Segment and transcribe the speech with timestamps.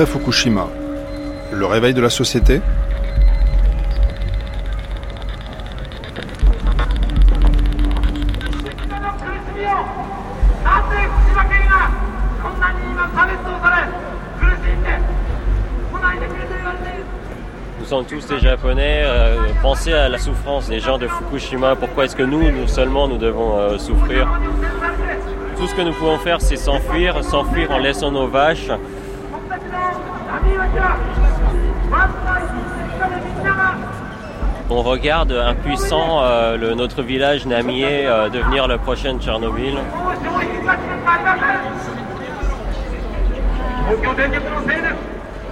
[0.00, 0.68] Après Fukushima,
[1.50, 2.60] le réveil de la société
[17.80, 19.02] Nous sommes tous des Japonais.
[19.02, 21.74] euh, pensez à la souffrance des gens de Fukushima.
[21.74, 24.28] Pourquoi est-ce que nous, nous seulement, nous devons euh, souffrir?
[25.56, 28.70] Tout ce que nous pouvons faire, c'est s'enfuir, s'enfuir en laissant nos vaches.
[34.70, 39.78] On regarde impuissant euh, notre village Namie euh, devenir le prochain Tchernobyl.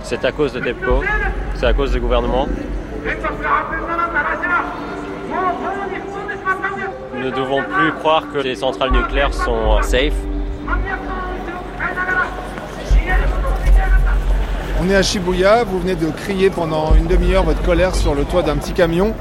[0.02, 1.02] C'est à cause de TEPCO,
[1.54, 2.46] c'est à cause du gouvernement.
[7.14, 10.12] Nous ne devons plus croire que les centrales nucléaires sont euh, safe.
[14.86, 18.44] venez à Shibuya, vous venez de crier pendant une demi-heure votre colère sur le toit
[18.44, 19.14] d'un petit camion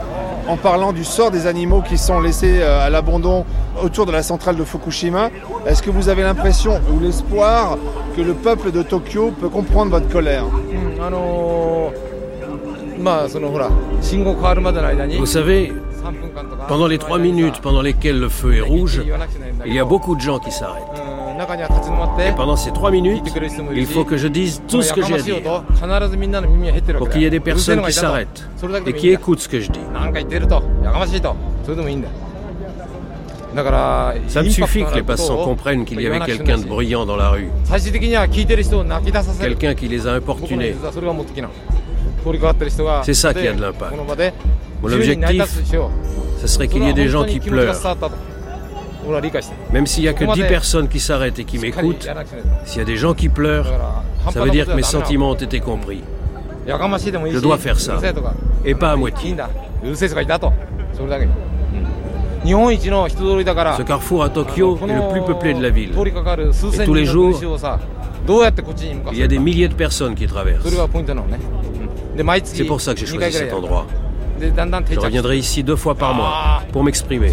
[0.48, 3.46] en parlant du sort des animaux qui sont laissés euh, à l'abandon
[3.84, 5.32] autour de la centrale de Fukushima.
[5.66, 7.80] Est-ce que vous avez l'impression ou l'espoir
[8.16, 10.44] que le peuple de Tokyo peut comprendre votre colère?
[15.18, 15.74] Vous savez,
[16.68, 19.02] pendant les trois minutes pendant lesquelles le feu est rouge,
[19.66, 20.95] il y a beaucoup de gens qui s'arrêtent.
[22.28, 23.24] Et pendant ces trois minutes,
[23.76, 25.36] il faut que je dise tout ce que j'ai à dire
[26.98, 28.48] pour qu'il y ait des personnes qui s'arrêtent
[28.86, 29.80] et qui écoutent ce que je dis.
[34.28, 37.30] Ça me suffit que les passants comprennent qu'il y avait quelqu'un de bruyant dans la
[37.30, 37.50] rue.
[39.40, 40.76] Quelqu'un qui les a importunés.
[43.04, 43.94] C'est ça qui a de l'impact.
[44.82, 45.44] Mon objectif,
[46.42, 47.76] ce serait qu'il y ait des gens qui pleurent.
[49.72, 52.08] Même s'il n'y a que 10 personnes qui s'arrêtent et qui m'écoutent,
[52.66, 53.72] s'il y a des gens qui pleurent,
[54.32, 56.02] ça veut dire que mes sentiments ont été compris.
[56.68, 58.00] Je dois faire ça.
[58.64, 59.36] Et pas à moitié.
[62.46, 65.92] Ce carrefour à Tokyo est le plus peuplé de la ville.
[65.92, 67.40] Et tous les jours,
[69.12, 70.66] il y a des milliers de personnes qui traversent.
[72.44, 73.86] C'est pour ça que j'ai choisi cet endroit.
[74.40, 77.32] Je reviendrai ici deux fois par mois pour m'exprimer.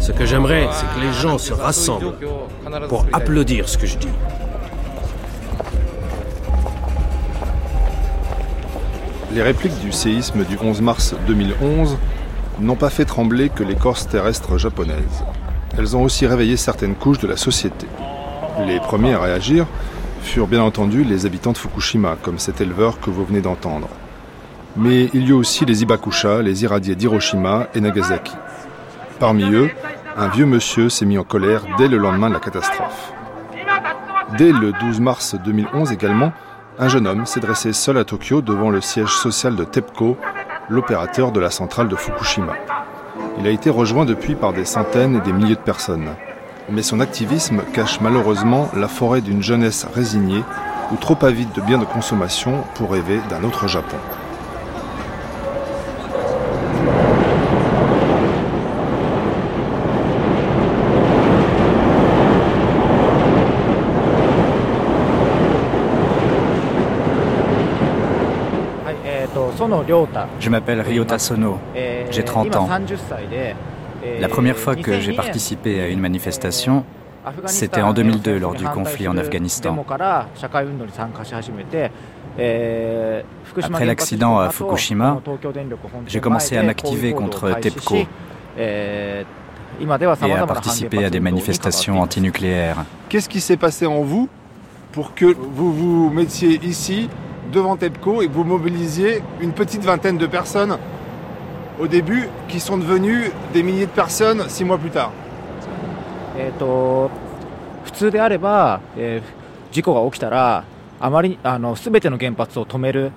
[0.00, 2.14] Ce que j'aimerais, c'est que les gens se rassemblent
[2.88, 4.08] pour applaudir ce que je dis.
[9.34, 11.96] Les répliques du séisme du 11 mars 2011
[12.60, 15.24] n'ont pas fait trembler que l'écorce terrestre japonaise.
[15.76, 17.86] Elles ont aussi réveillé certaines couches de la société.
[18.64, 19.66] Les premiers à réagir
[20.22, 23.88] furent bien entendu les habitants de Fukushima, comme cet éleveur que vous venez d'entendre.
[24.76, 28.34] Mais il y a aussi les Ibakusha, les irradiés d'Hiroshima et Nagasaki.
[29.20, 29.70] Parmi eux,
[30.16, 33.12] un vieux monsieur s'est mis en colère dès le lendemain de la catastrophe.
[34.36, 36.32] Dès le 12 mars 2011 également,
[36.80, 40.16] un jeune homme s'est dressé seul à Tokyo devant le siège social de TEPCO,
[40.68, 42.54] l'opérateur de la centrale de Fukushima.
[43.38, 46.14] Il a été rejoint depuis par des centaines et des milliers de personnes.
[46.68, 50.42] Mais son activisme cache malheureusement la forêt d'une jeunesse résignée
[50.92, 53.98] ou trop avide de biens de consommation pour rêver d'un autre Japon.
[70.40, 71.58] Je m'appelle Ryota Sono.
[72.10, 72.68] J'ai 30 ans.
[74.20, 76.84] La première fois que j'ai participé à une manifestation,
[77.46, 79.76] c'était en 2002 lors du conflit en Afghanistan.
[83.62, 85.20] Après l'accident à Fukushima,
[86.06, 87.96] j'ai commencé à m'activer contre TEPCO
[88.58, 89.24] et
[89.80, 92.84] à participer à des manifestations antinucléaires.
[93.08, 94.28] Qu'est-ce qui s'est passé en vous
[94.92, 97.08] pour que vous vous mettiez ici
[97.51, 100.77] devant TEPCO et que vous mobilisiez une petite vingtaine de personnes
[101.79, 105.09] au début qui sont devenues des milliers de personnes six mois plus tard
[106.37, 107.09] えっと
[107.85, 109.39] 普通であれば、えー
[109.71, 110.63] 事故が起きたら
[110.99, 113.11] あまりあの全ての原発を止める、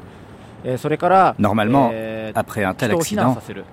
[0.64, 3.64] えーそれから、 Normalement, えー après un tel 人を避難 accident, させる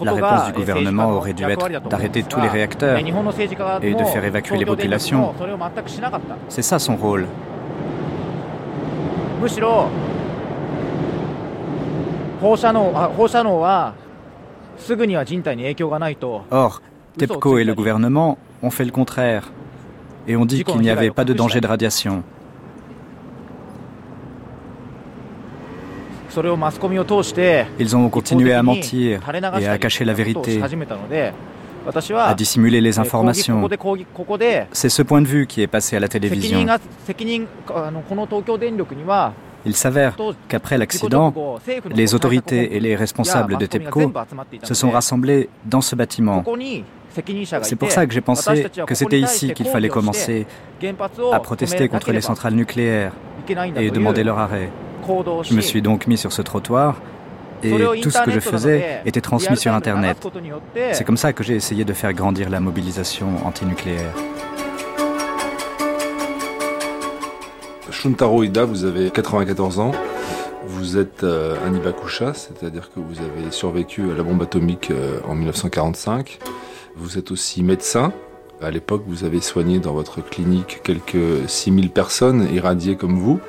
[0.00, 4.56] la réponse du gouvernement aurait dû être d'arrêter tous les réacteurs et de faire évacuer
[4.58, 5.34] les populations.
[5.38, 7.26] それを全くしなかった C'est ça son rôle.
[9.40, 9.88] むしろ
[12.40, 13.94] 放射能あ放射能は
[14.78, 16.80] すぐには人体に影響がないと Or,
[17.18, 19.52] TEPCO et le gouvernement ont fait le contraire
[20.26, 22.22] et ont dit qu'il n'y avait pas de danger de radiation.
[26.30, 30.58] それをマスコミを通して Ils ont continué à 一方的に mentir 垂れ流 et した à り cacher la ことをし
[30.58, 31.32] vérité.
[32.17, 33.67] à dissimuler les informations.
[34.71, 36.65] C'est ce point de vue qui est passé à la télévision.
[39.65, 40.15] Il s'avère
[40.47, 41.33] qu'après l'accident,
[41.89, 44.13] les autorités et les responsables de TEPCO
[44.63, 46.43] se sont rassemblés dans ce bâtiment.
[47.63, 50.45] C'est pour ça que j'ai pensé que c'était ici qu'il fallait commencer
[51.33, 53.13] à protester contre les centrales nucléaires
[53.75, 54.69] et demander leur arrêt.
[55.43, 57.01] Je me suis donc mis sur ce trottoir
[57.63, 60.17] et tout ce que je faisais était transmis sur Internet.
[60.93, 64.13] C'est comme ça que j'ai essayé de faire grandir la mobilisation antinucléaire.
[67.89, 69.91] Shuntaro Ida, vous avez 94 ans.
[70.67, 75.19] Vous êtes euh, un Ibakusha, c'est-à-dire que vous avez survécu à la bombe atomique euh,
[75.27, 76.37] en 1945.
[76.95, 78.13] Vous êtes aussi médecin.
[78.61, 83.39] À l'époque, vous avez soigné dans votre clinique quelques 6000 personnes irradiées comme vous.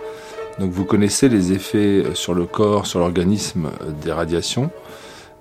[0.59, 3.69] Donc vous connaissez les effets sur le corps, sur l'organisme
[4.03, 4.69] des radiations.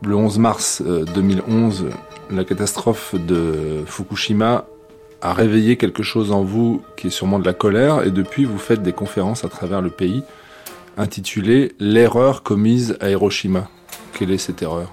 [0.03, 1.91] Le 11 mars 2011, euh,
[2.35, 4.65] la catastrophe de Fukushima
[5.21, 8.59] a réveillé quelque chose en vous qui est sûrement de la colère et depuis vous
[8.59, 10.25] faites des conférences à travers le pays
[10.97, 13.69] intitulées L'erreur commise à Hiroshima.
[14.13, 14.91] Quelle est cette erreur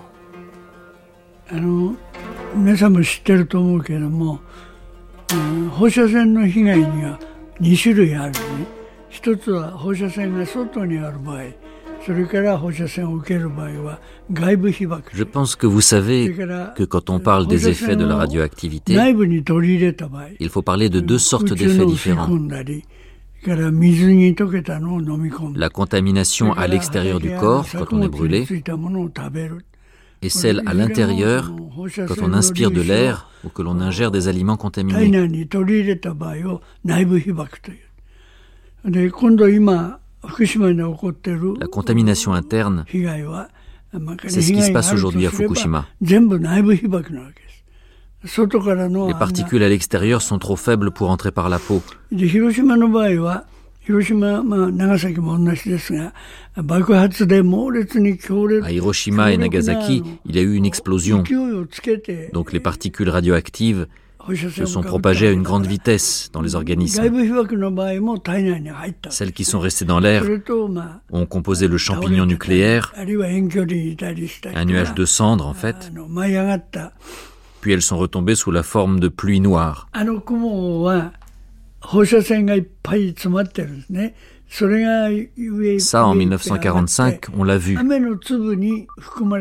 [2.56, 4.40] 皆さんも知ってると思うけれども、
[5.34, 7.20] うん、放射線の被害には
[7.62, 8.40] 2種類あるね。
[15.13, 16.35] Je pense que vous savez
[16.77, 18.95] que quand on parle des effets de la radioactivité,
[20.41, 22.29] il faut parler de deux sortes d'effets différents.
[25.55, 28.47] La contamination à l'extérieur du corps quand on est brûlé
[30.23, 31.53] et celle à l'intérieur
[32.09, 35.11] quand on inspire de l'air ou que l'on ingère des aliments contaminés.
[41.61, 42.85] La contamination interne,
[44.27, 45.87] c'est ce qui se passe aujourd'hui à Fukushima.
[48.23, 51.83] Les particules à l'extérieur sont trop faibles pour entrer par la peau.
[58.63, 61.23] À Hiroshima et Nagasaki, il y a eu une explosion.
[62.33, 63.87] Donc les particules radioactives
[64.32, 67.03] se sont propagées à une grande vitesse dans les organismes.
[69.11, 70.25] Celles qui sont restées dans l'air
[71.11, 75.93] ont composé le champignon nucléaire, un nuage de cendres en fait,
[77.61, 79.88] puis elles sont retombées sous la forme de pluie noire.
[85.79, 87.79] Ça, en 1945, on l'a vu,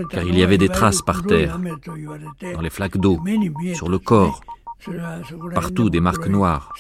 [0.10, 1.60] car il y avait des traces par terre,
[2.54, 3.20] dans les flaques d'eau,
[3.74, 4.42] sur le corps,
[5.54, 6.74] Partout des marques noires.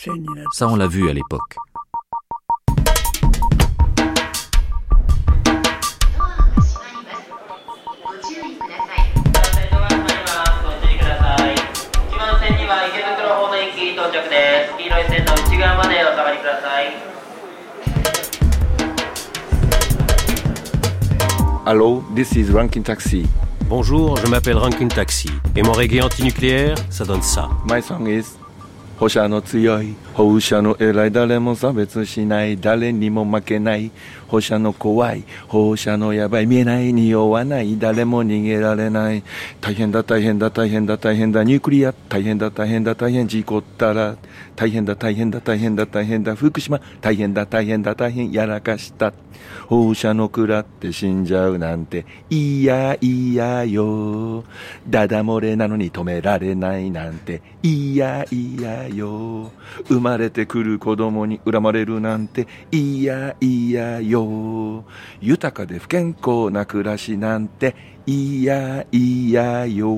[0.51, 1.55] Ça, on l'a vu à l'époque.
[21.65, 23.25] Hello, this is Ranking Taxi.
[23.75, 25.31] Bonjour, je m'appelle Rankin Taxi.
[25.55, 27.49] Et mon reggae antinucléaire, ça donne ça.
[28.98, 33.92] 放射の強い放射の偉い誰も差別しない誰にも負けない
[34.33, 39.23] 放射の怖い放射のやばい見えない匂わない誰も逃げられない。
[39.62, 44.16] 大変だ大変だ大変だ大変だニュークリア大変だ大変だ大変事故ったら。
[44.56, 46.80] 大変だ大変だ大変だ大変だ福島。
[47.02, 49.14] 大変だ大変だ大変やらかした。
[49.68, 52.06] 放射の食らって死んじゃうなんて。
[52.31, 54.44] いやいやよ。
[54.90, 57.42] ダダ漏れなのに止められないなんて。
[57.62, 59.53] いやいや よ
[59.88, 64.84] 生まれてくる子供に恨まれるなんていやいやよ
[65.20, 67.74] 豊かで不健康な暮らしなんて
[68.06, 69.88] いやいやよ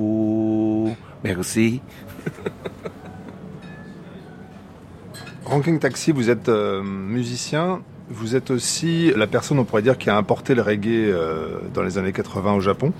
[1.22, 1.80] メルシー
[5.46, 10.08] Ranking Taxi, vous êtes euh, musicien, vous êtes aussi la personne, on pourrait dire, qui
[10.08, 12.92] a importé le reggae euh, dans les années 80 au Japon.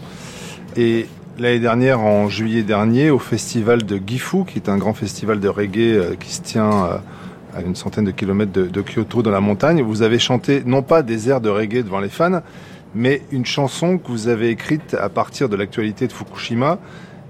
[0.76, 1.06] Et
[1.37, 5.47] l'année dernière, en juillet dernier, au festival de Gifu, qui est un grand festival de
[5.47, 6.97] reggae euh, qui se tient euh,
[7.55, 10.81] à une centaine de kilomètres de, de, Kyoto dans la montagne, vous avez chanté non
[10.81, 12.41] pas des airs de reggae devant les fans,
[12.93, 16.79] mais une chanson que vous avez écrite à partir de l'actualité de Fukushima.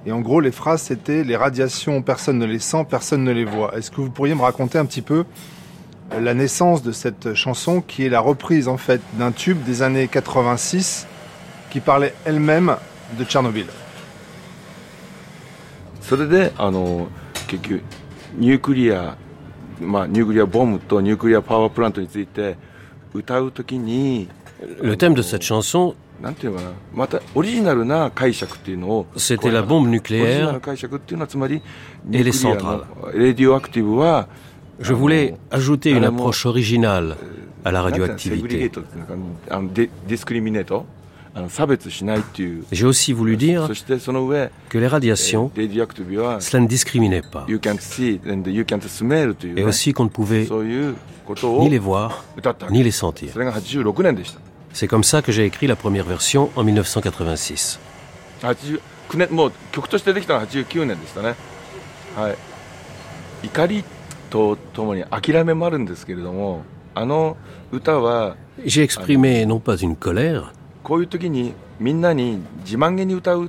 [0.05, 3.45] Et en gros, les phrases, c'était les radiations, personne ne les sent, personne ne les
[3.45, 3.75] voit.
[3.75, 5.25] Est-ce que vous pourriez me raconter un petit peu
[6.19, 10.07] la naissance de cette chanson qui est la reprise en fait d'un tube des années
[10.07, 11.07] 86
[11.71, 12.75] qui parlait elle-même
[13.17, 13.65] de Tchernobyl?
[16.04, 17.08] それであの
[17.46, 17.82] 結局
[18.37, 19.16] ニュークリア、
[19.80, 22.56] まあ、ニュークリアボムとニュークリアパワープラントについて
[23.12, 24.28] 歌うときに
[24.82, 25.94] Le thème de cette chanson,
[29.16, 30.60] c'était la bombe nucléaire
[32.12, 32.80] et les centrales.
[34.82, 37.16] Je voulais ajouter une approche originale
[37.64, 38.70] à la radioactivité.
[42.71, 43.69] J'ai aussi voulu dire
[44.69, 45.51] que les radiations,
[46.39, 47.45] cela ne discriminait pas.
[47.49, 50.47] Et aussi qu'on ne pouvait
[51.59, 52.23] ni les voir,
[52.69, 53.29] ni les sentir.
[54.71, 57.79] C'est comme ça que j'ai écrit la première version en 1986.
[68.65, 70.53] J'ai exprimé non pas une colère,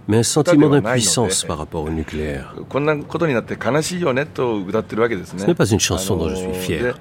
[0.09, 2.55] mais un sentiment d'impuissance par rapport au nucléaire.
[2.71, 6.99] Ce n'est pas une chanson dont je suis fier.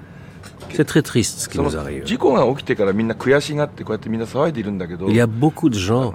[0.74, 2.04] C'est très triste ce qui nous arrive.
[5.08, 6.14] Il y a beaucoup de gens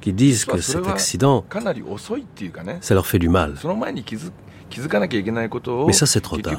[0.00, 1.44] qui disent que cet accident,
[2.80, 3.54] ça leur fait du mal.
[5.86, 6.54] Mais ça, c'est trop tard.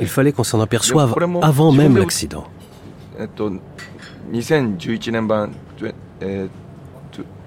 [0.00, 2.44] Il fallait qu'on s'en aperçoive avant même l'accident.
[3.18, 3.50] えっと、
[4.30, 5.54] 2011年版、
[6.20, 6.50] えー、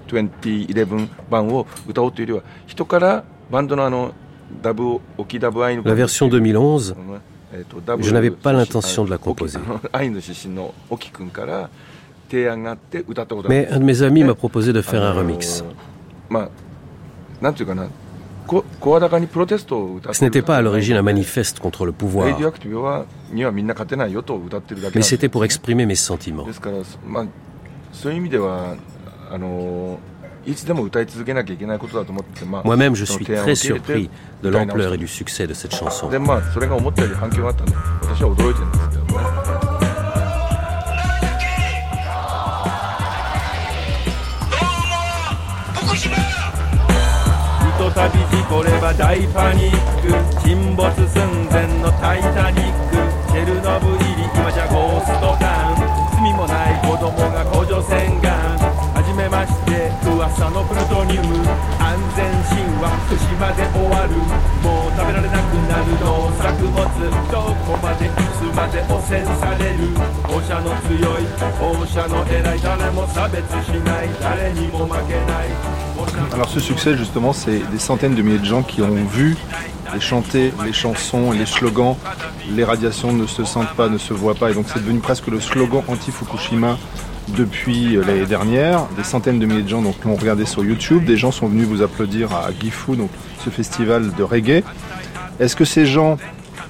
[0.06, 4.12] 2011版を歌おうというよりは人からバンドのあの
[4.62, 6.94] ダブオキダブアイの La version 2011
[8.00, 9.58] Je n'avais pas l'intention de la composer.
[13.48, 15.64] Mais un de mes amis m'a proposé de faire un remix.
[16.28, 16.50] まあ、
[17.40, 17.88] なんていうかな、
[20.12, 22.28] Ce n'était pas à l'origine un manifeste contre le pouvoir,
[24.94, 26.46] mais c'était pour exprimer mes sentiments.
[32.64, 34.10] Moi-même, je suis très surpris
[34.42, 36.08] de l'ampleur et du succès de cette chanson.
[47.90, 50.12] 旅事故れば大パニック
[50.44, 52.96] 沈没寸前のタイタニック
[53.32, 58.28] チェルノブイリ今じゃゴーストタウン罪もない子供が補助洗顔
[58.92, 61.40] はじめまして噂のプルトニウム
[61.80, 64.12] 安全神話福島で終わる
[64.60, 66.84] もう食べられなくなる農作物
[67.32, 69.96] どこまでいつまで汚染される
[70.28, 71.24] 放射の強い
[71.56, 75.78] 放射の偉い誰も差別しない誰にも負けない
[76.38, 79.36] Alors ce succès justement, c'est des centaines de milliers de gens qui ont vu
[79.96, 81.96] et chanté les chansons, les slogans,
[82.54, 85.26] les radiations ne se sentent pas, ne se voient pas, et donc c'est devenu presque
[85.26, 86.78] le slogan anti-Fukushima
[87.36, 88.86] depuis euh, l'année dernière.
[88.96, 91.66] Des centaines de milliers de gens donc l'ont regardé sur YouTube, des gens sont venus
[91.66, 92.92] vous applaudir à Gifu,
[93.44, 94.62] ce festival de reggae.
[95.40, 96.18] Est-ce que ces gens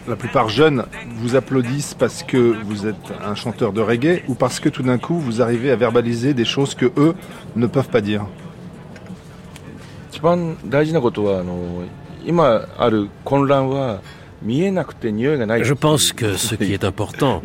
[0.09, 0.87] la plupart jeunes
[1.19, 4.97] vous applaudissent parce que vous êtes un chanteur de reggae ou parce que tout d'un
[4.97, 7.15] coup vous arrivez à verbaliser des choses que eux
[7.55, 8.25] ne peuvent pas dire?
[15.65, 17.41] Je pense que ce qui est important,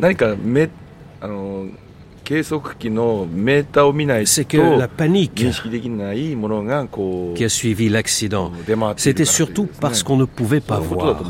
[4.26, 5.44] c'est que la panique
[7.34, 8.50] qui a suivi l'accident,
[8.96, 11.22] c'était surtout parce qu'on ne pouvait pas voir.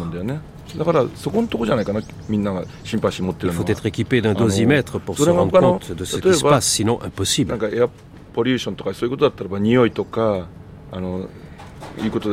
[3.43, 6.67] Il faut être équipé d'un dosimètre pour se rendre compte de ce qui se passe,
[6.67, 7.55] sinon impossible.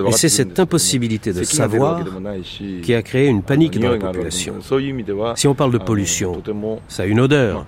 [0.07, 2.01] Et c'est cette impossibilité de savoir
[2.81, 4.55] qui a créé une panique dans la population.
[5.35, 6.41] Si on parle de pollution,
[6.87, 7.65] ça a une odeur.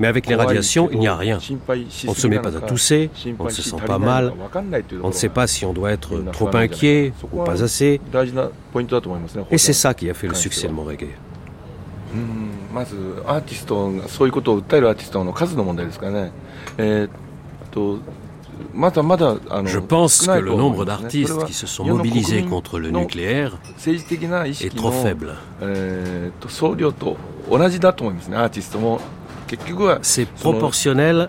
[0.00, 1.38] Mais avec les radiations, il n'y a rien.
[2.06, 4.32] On ne se met pas à tousser, on ne se sent pas mal,
[5.02, 8.00] on ne sait pas si on doit être trop inquiet ou pas assez.
[9.50, 11.08] Et c'est ça qui a fait le succès de mon reggae.
[19.64, 23.56] Je pense que le nombre d'artistes qui se sont mobilisés contre le nucléaire
[23.86, 25.34] est trop faible.
[30.02, 31.28] C'est proportionnel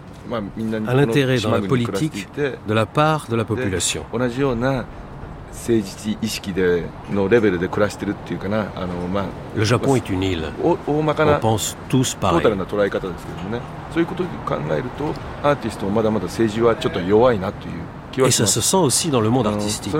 [0.88, 4.04] à l'intérêt dans la politique de la part de la population.
[5.54, 9.24] 政治意識でのレベルで暮らしてるっていうかな、あのまあ、
[10.62, 13.62] お大まかなトータルな捉え方ですけどもね、
[13.94, 15.06] そういうことを考えると、
[15.48, 17.74] アーティストもまだまだ政治はちょっと弱いなという。
[18.12, 19.98] 気は ça se sent aussi dans le monde artistique, qui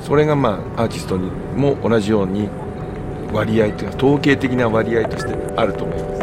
[0.00, 2.48] それがまあアーティストにも同じように
[3.32, 6.15] 割合というか統計的な割合としてあると思います。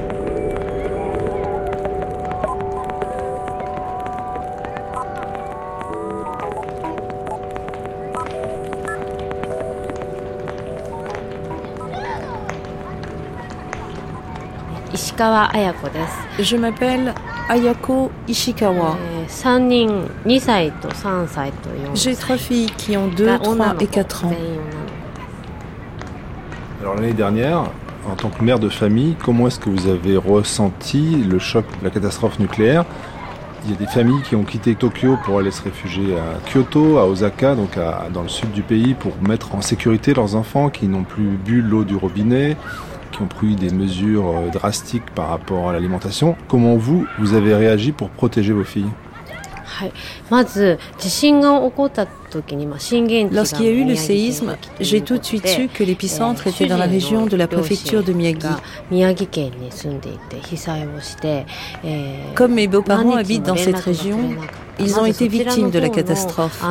[16.39, 17.13] Je m'appelle
[17.49, 18.97] Ayako Ishikawa.
[21.93, 24.31] J'ai trois filles qui ont 2, 3 et 4 ans.
[26.81, 27.63] Alors l'année dernière,
[28.09, 31.85] en tant que mère de famille, comment est-ce que vous avez ressenti le choc de
[31.85, 32.85] la catastrophe nucléaire?
[33.65, 36.97] Il y a des familles qui ont quitté Tokyo pour aller se réfugier à Kyoto,
[36.97, 37.79] à Osaka, donc
[38.13, 41.61] dans le sud du pays, pour mettre en sécurité leurs enfants qui n'ont plus bu
[41.61, 42.57] l'eau du robinet,
[43.13, 46.35] qui ont pris des mesures euh, drastiques par rapport à l'alimentation.
[46.47, 48.89] Comment vous, vous avez réagi pour protéger vos filles?
[53.31, 56.77] Lorsqu'il y a eu le séisme, j'ai tout de suite su que l'épicentre était dans
[56.77, 58.47] la région de la préfecture de Miyagi.
[62.35, 64.19] Comme mes beaux-parents habitent dans cette région,
[64.79, 66.63] ils ont été victimes de la catastrophe.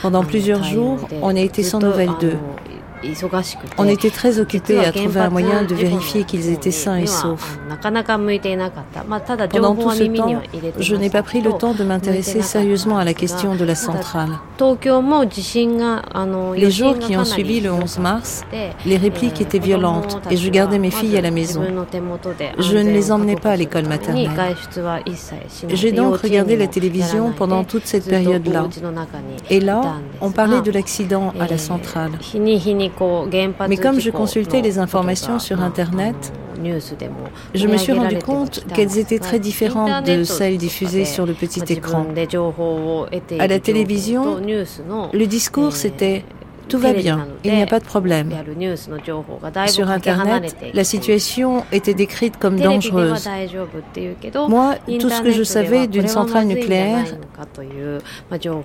[0.00, 2.38] Pendant plusieurs jours, on a été sans nouvelles d'eux.
[3.78, 7.58] On était très occupés à trouver un moyen de vérifier qu'ils étaient sains et saufs.
[9.50, 10.42] Pendant tout ce temps,
[10.78, 14.30] je n'ai pas pris le temps de m'intéresser sérieusement à la question de la centrale.
[16.56, 18.44] Les jours qui ont suivi le 11 mars,
[18.86, 21.62] les répliques étaient violentes et je gardais mes filles à la maison.
[22.58, 24.30] Je ne les emmenais pas à l'école maternelle.
[25.68, 28.68] J'ai donc regardé la télévision pendant toute cette période-là.
[29.50, 29.80] Et là,
[30.20, 32.12] on parlait de l'accident à la centrale.
[33.68, 36.32] Mais comme je consultais les informations sur Internet,
[37.54, 41.62] je me suis rendu compte qu'elles étaient très différentes de celles diffusées sur le petit
[41.72, 42.06] écran.
[43.38, 44.40] À la télévision,
[45.12, 46.24] le discours c'était
[46.68, 48.30] tout va bien, il n'y a pas de problème.
[49.66, 53.28] Sur Internet, la situation était décrite comme dangereuse.
[54.48, 57.04] Moi, tout ce que je savais d'une centrale nucléaire,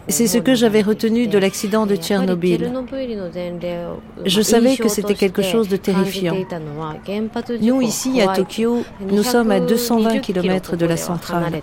[0.08, 2.72] c'est ce que j'avais retenu de l'accident de Tchernobyl.
[4.26, 6.36] Je savais que c'était quelque chose de terrifiant.
[7.62, 11.62] Nous, ici, à Tokyo, nous sommes à 220 km de la centrale.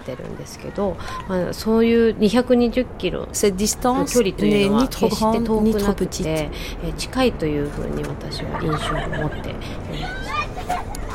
[3.33, 6.24] Cette distance n'est ni trop grande ni trop petite.
[6.25, 6.51] で、
[6.83, 10.35] え近いというふうに私は印象を持っています。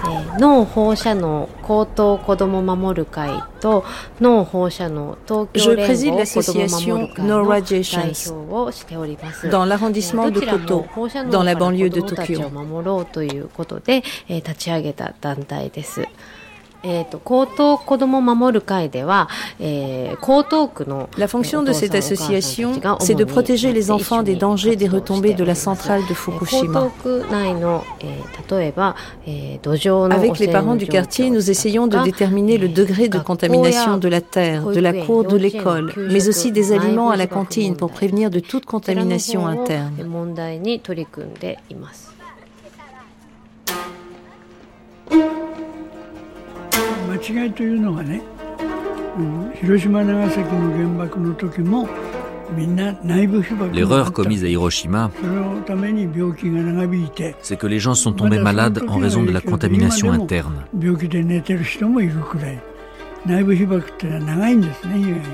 [0.02, 3.84] えー、脳放射能高等子ども守る会と
[4.22, 9.50] 脳放射能東京連合子ども守る会の代表をしております。
[9.50, 10.86] Dans l'arrondissement de Koto,
[11.30, 11.44] dans
[12.50, 16.08] 守ろうということで、えー、立ち上げた団体です。
[21.18, 25.56] La fonction de cette association, c'est de protéger les enfants des dangers des retombées de la
[25.56, 26.90] centrale de Fukushima.
[30.12, 34.22] Avec les parents du quartier, nous essayons de déterminer le degré de contamination de la
[34.22, 38.30] terre, de la cour de l'école, mais aussi des aliments à la cantine pour prévenir
[38.30, 39.94] de toute contamination interne.
[53.74, 55.12] L'erreur commise à Hiroshima,
[57.42, 60.64] c'est que les gens sont tombés malades en raison de la contamination interne.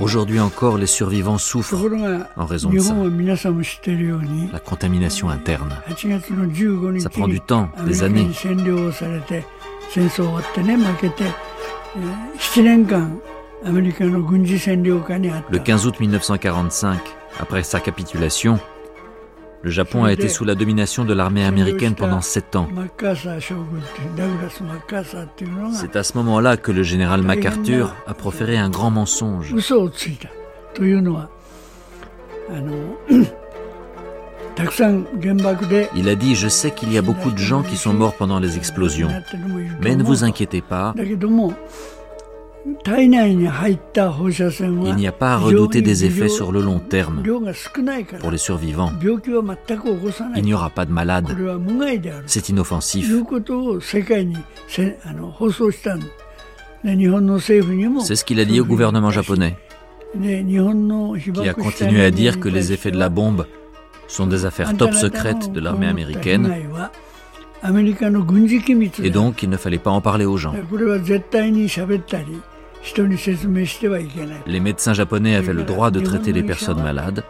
[0.01, 1.75] Aujourd'hui encore, les survivants souffrent
[2.35, 2.95] en raison de ça.
[4.51, 5.69] La contamination interne.
[6.99, 8.27] Ça prend du temps, des années.
[15.49, 16.99] Le 15 août 1945,
[17.39, 18.59] après sa capitulation,
[19.61, 22.67] le Japon a été sous la domination de l'armée américaine pendant sept ans.
[25.73, 29.53] C'est à ce moment-là que le général MacArthur a proféré un grand mensonge.
[35.95, 38.39] Il a dit, je sais qu'il y a beaucoup de gens qui sont morts pendant
[38.39, 39.09] les explosions,
[39.81, 41.17] mais ne vous inquiétez pas, il
[44.95, 47.21] n'y a pas à redouter des effets sur le long terme.
[48.19, 48.91] Pour les survivants,
[50.35, 51.27] il n'y aura pas de malades.
[52.25, 53.11] C'est inoffensif.
[57.99, 59.55] C'est ce qu'il a dit au gouvernement japonais,
[60.19, 63.45] qui a continué à dire que les effets de la bombe
[64.07, 66.53] sont des affaires top secrètes de l'armée américaine.
[69.03, 70.53] Et donc, il ne fallait pas en parler aux gens.
[74.45, 77.23] Les médecins japonais avaient le droit de traiter les personnes malades,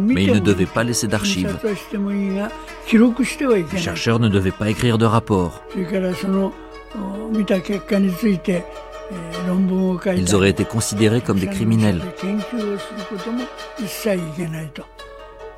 [0.00, 1.58] mais ils ne devaient pas laisser d'archives.
[2.92, 5.62] Les chercheurs ne devaient pas écrire de rapport.
[10.16, 12.00] Ils auraient été considérés comme des criminels.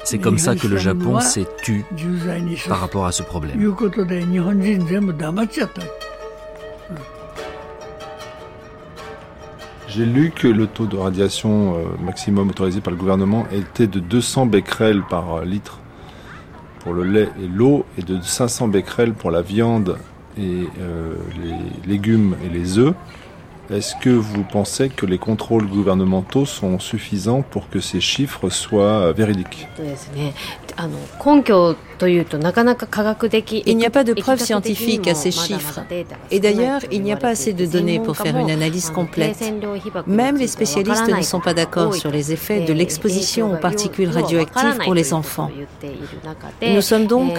[0.05, 1.85] C'est comme ça que le Japon s'est tu
[2.69, 3.59] par rapport à ce problème.
[9.89, 14.01] J'ai lu que le taux de radiation euh, maximum autorisé par le gouvernement était de
[14.01, 15.79] 200 becquerels par litre
[16.81, 19.97] pour le lait et l'eau et de 500 becquerels pour la viande
[20.39, 22.95] et euh, les légumes et les œufs.
[23.71, 29.13] Est-ce que vous pensez que les contrôles gouvernementaux sont suffisants pour que ces chiffres soient
[29.13, 29.69] véridiques?
[32.07, 35.81] Il n'y a pas de preuves scientifiques à ces chiffres.
[36.31, 39.39] Et d'ailleurs, il n'y a pas assez de données pour faire une analyse complète.
[40.07, 44.79] Même les spécialistes ne sont pas d'accord sur les effets de l'exposition aux particules radioactives
[44.85, 45.51] pour les enfants.
[46.63, 47.33] Nous sommes donc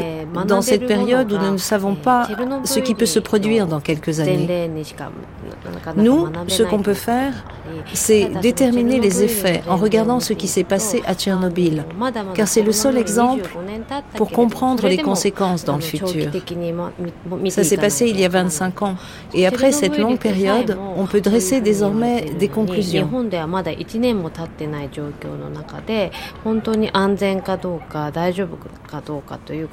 [0.47, 2.27] dans cette période où nous ne savons pas
[2.63, 4.69] ce qui peut se produire dans quelques années.
[5.95, 7.33] Nous, ce qu'on peut faire,
[7.93, 11.85] c'est déterminer les effets en regardant ce qui s'est passé à Tchernobyl,
[12.33, 13.49] car c'est le seul exemple
[14.15, 14.48] pour comprendre
[14.87, 16.31] les conséquences dans le futur.
[17.49, 18.95] Ça s'est passé il y a 25 ans,
[19.33, 23.09] et après cette longue période, on peut dresser désormais des conclusions.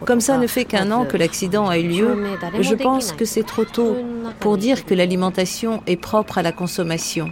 [0.05, 2.17] Comme ça ne fait qu'un an que l'accident a eu lieu,
[2.61, 3.97] je pense que c'est trop tôt
[4.41, 7.31] pour dire que l'alimentation est propre à la consommation.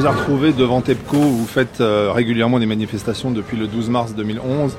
[0.00, 3.90] vous a retrouvé devant TEPCO où vous faites euh, régulièrement des manifestations depuis le 12
[3.90, 4.76] mars 2011.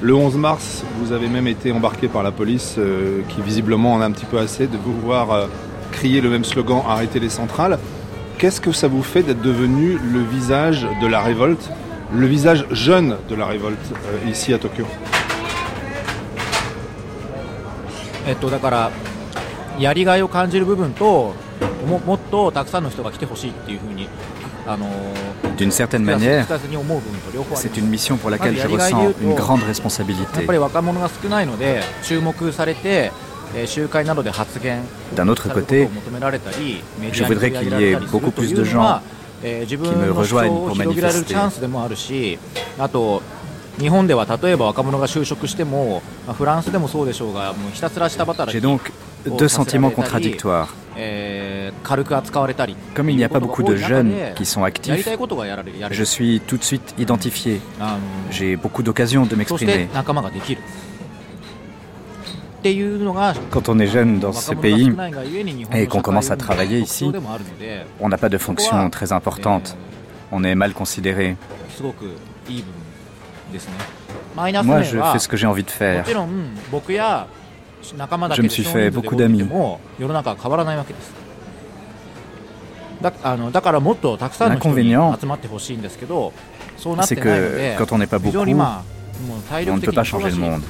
[0.00, 4.00] Le 11 mars, vous avez même été embarqué par la police euh, qui visiblement en
[4.00, 5.46] a un petit peu assez de vous voir euh,
[5.92, 7.78] crier le même slogan Arrêtez les centrales.
[8.38, 11.70] Qu'est-ce que ça vous fait d'être devenu le visage de la révolte,
[12.12, 13.92] le visage jeune de la révolte
[14.26, 14.84] ici à Tokyo
[21.86, 24.08] もっとたくさんの人が来てほしいっていうふうに
[25.57, 26.45] d'une certaine manière,
[27.55, 30.45] c'est une mission pour laquelle je ressens une grande responsabilité.
[35.15, 35.89] D'un autre côté,
[37.13, 38.99] je voudrais qu'il y ait beaucoup plus de gens
[39.41, 41.35] qui me rejoignent pour manifester.
[48.49, 48.91] J'ai donc
[49.29, 50.73] deux sentiments contradictoires.
[52.93, 55.07] Comme il n'y a pas beaucoup de jeunes qui sont actifs,
[55.91, 57.61] je suis tout de suite identifié.
[58.31, 59.87] J'ai beaucoup d'occasions de m'exprimer.
[63.51, 64.91] Quand on est jeune dans ce pays
[65.73, 67.11] et qu'on commence à travailler ici,
[67.99, 69.77] on n'a pas de fonction très importante.
[70.31, 71.37] On est mal considéré.
[74.35, 76.03] Moi, je fais ce que j'ai envie de faire.
[78.35, 79.43] Je me suis fait beaucoup d'amis.
[84.49, 85.11] L'inconvénient,
[87.03, 90.61] c'est que quand on n'est pas beaucoup, on ne peut pas changer le monde.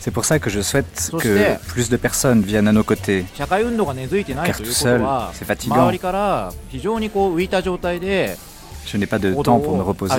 [0.00, 3.24] C'est pour ça que je souhaite que plus de personnes viennent à nos côtés.
[4.44, 5.00] Car tout seul,
[5.34, 5.90] c'est fatigant.
[8.86, 10.14] Je n'ai pas de temps pour me reposer.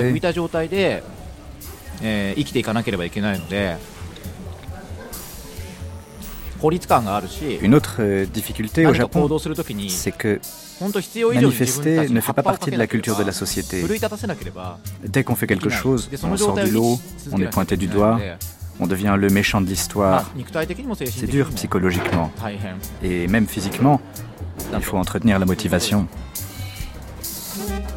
[7.62, 9.28] Une autre euh, difficulté au Japon,
[9.88, 10.40] c'est que
[11.34, 13.82] manifester ne fait pas partie de la culture de la société.
[15.04, 16.98] Dès qu'on fait quelque chose, on sort du lot,
[17.32, 18.18] on est pointé du doigt,
[18.80, 20.30] on devient le méchant de l'histoire.
[21.10, 22.30] C'est dur psychologiquement.
[23.02, 24.00] Et même physiquement,
[24.74, 26.06] il faut entretenir la motivation.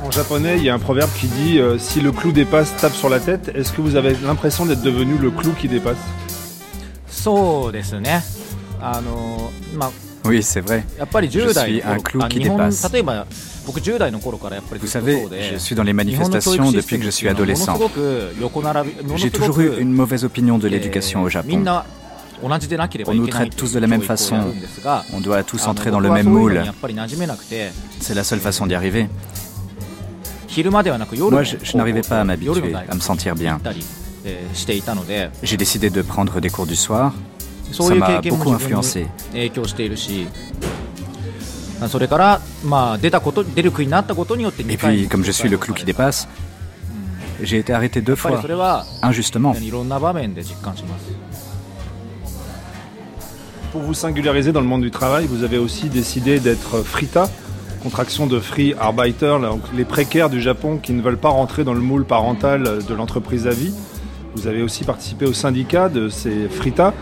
[0.02, 2.94] En japonais, il y a un proverbe qui dit euh, Si le clou dépasse, tape
[2.94, 3.52] sur la tête.
[3.54, 5.98] Est-ce que vous avez l'impression d'être devenu le clou qui dépasse?
[10.26, 10.84] Oui, c'est vrai.
[11.32, 12.86] Je suis un clou qui dépasse.
[14.82, 17.78] Vous savez, je suis dans les manifestations depuis que je suis adolescent.
[19.16, 21.64] J'ai toujours eu une mauvaise opinion de l'éducation au Japon.
[23.08, 24.38] On nous traite tous de la même façon.
[25.14, 26.64] On doit tous entrer dans le même moule.
[28.00, 29.08] C'est la seule façon d'y arriver.
[31.32, 33.60] Moi, je, je n'arrivais pas à m'habituer, à me sentir bien.
[35.44, 37.14] J'ai décidé de prendre des cours du soir
[37.72, 39.08] ça m'a beaucoup influencé.
[44.70, 46.28] Et puis, comme je suis le clou qui dépasse,
[47.42, 48.42] j'ai été arrêté deux fois,
[49.02, 49.54] injustement.
[53.72, 57.30] Pour vous singulariser dans le monde du travail, vous avez aussi décidé d'être Frita,
[57.84, 59.38] contraction de Free Arbeiter,
[59.74, 63.48] les précaires du Japon qui ne veulent pas rentrer dans le moule parental de l'entreprise
[63.48, 63.74] à vie.
[64.36, 66.94] Vous avez aussi participé au syndicat de ces Frita.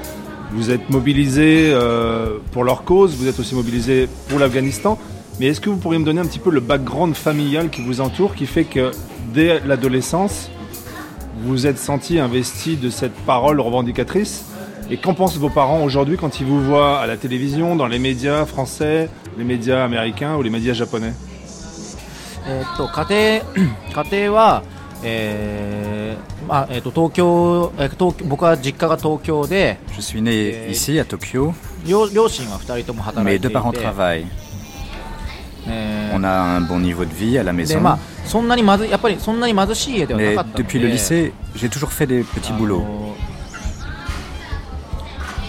[0.52, 4.98] Vous êtes mobilisé euh, pour leur cause, vous êtes aussi mobilisé pour l'Afghanistan.
[5.40, 8.00] Mais est-ce que vous pourriez me donner un petit peu le background familial qui vous
[8.00, 8.90] entoure, qui fait que
[9.32, 10.50] dès l'adolescence,
[11.44, 14.44] vous êtes senti investi de cette parole revendicatrice
[14.90, 17.98] Et qu'en pensent vos parents aujourd'hui quand ils vous voient à la télévision, dans les
[17.98, 19.08] médias français,
[19.38, 21.14] les médias américains ou les médias japonais
[22.46, 24.62] えっと家庭 家庭は、
[25.04, 31.52] えーまあえっと東京、えー、東僕は実家が東京で、Je suis né ici à Tokyo.
[31.87, 34.26] 両両親は二人とも働い Mes てい deux て parents travaillent.
[35.68, 37.80] えー On a un bon niveau de vie à la で maison.
[37.80, 42.82] まあそんなにまずやっぱりそんなに貧しい家ではな Mais かったの depuis le で lycée, j'ai toujours fait des petits boulots.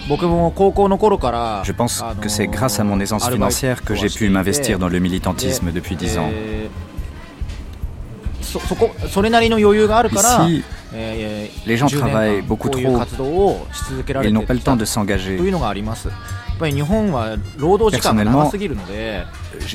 [0.10, 4.78] 僕も高校の頃から Je pense あの que c'est grâce à mon aisance financière que j'ai pu m'investir
[4.80, 6.30] dans le militantisme depuis 10 ans.
[6.32, 6.87] えー
[8.53, 10.49] そそこそれなりの余裕があるから、
[10.93, 12.85] えー les gens 10年間 travaillent beaucoup trop ils
[14.23, 15.37] て n'ont pas le temps de と s'engager.
[15.37, 19.25] やっぱり日本は労働時間が長すぎるので
[19.61, 19.67] 普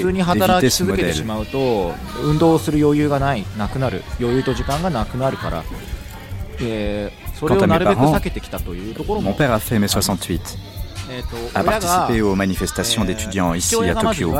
[0.00, 1.92] 通に働き続けて.しまうと
[2.22, 5.64] 運動する余裕がないなくなる余裕と時間がなくなるから、
[6.60, 10.40] えーそれをなるべく避けてきたというところ Mon も père a fait mai 68,
[11.08, 14.34] えーと a participé aux manifestations d'étudiants 父 ici 親 à Tokyo.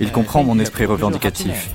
[0.00, 1.74] Il comprend mon esprit 1968 revendicatif.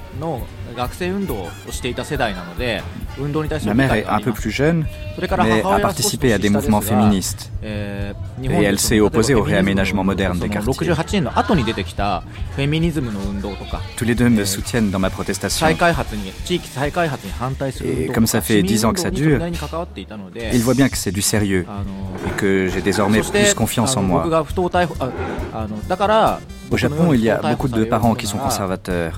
[0.69, 2.83] 年の学生運動をしていた世代なので
[3.19, 4.85] 運動に対する Ma 理 mère 解 est があ un り peu ます plus jeune,
[5.15, 7.51] それから mais 母親 a は少し participé à des 年下です mouvements が féministes.
[7.63, 10.93] えー Et elle s'est opposée au réaménagement moderne des その quartiers.
[10.95, 12.23] 68年の後に出てきた
[12.57, 15.51] フェミニズムの運動とか Tous les deux me soutiennent dans ma protestation.
[15.61, 20.63] 再開発に地域再開発に反対する運動 Et と comme か ça fait 10 ans que ça 市民運動にそれ dure, なりに関わっていたので il
[20.65, 24.01] voit bien que c'est du sérieux あの et que j'ai désormais そして plus confiance あ
[24.01, 24.31] en の僕 moi.
[24.31, 25.11] が不当逮捕あ
[25.55, 28.25] あのだから Au 僕のよう Japon, に il y a 不当逮捕 beaucoup さ de れよう parents も qui
[28.25, 29.13] の sont なら conservateurs.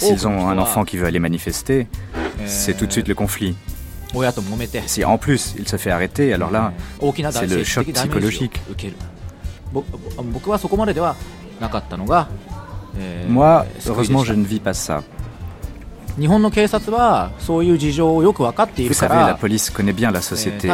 [0.00, 1.86] S'ils ont un enfant qui veut aller manifester,
[2.46, 3.54] c'est tout de suite le conflit.
[4.86, 6.72] Si en plus il se fait arrêter, alors là,
[7.32, 8.60] c'est le choc psychologique.
[13.28, 15.02] Moi, heureusement, je ne vis pas ça.
[18.88, 20.68] Vous savez, la police connaît bien la société.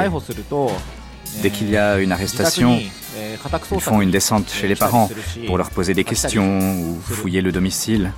[1.42, 5.10] Dès qu'il y a une arrestation, ils font une descente chez les parents
[5.46, 8.12] pour leur poser des questions ou fouiller le domicile.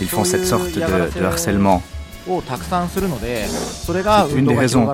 [0.00, 1.82] Ils font cette sorte de, harcèlement.
[2.26, 2.32] C'est
[4.36, 4.88] une des raisons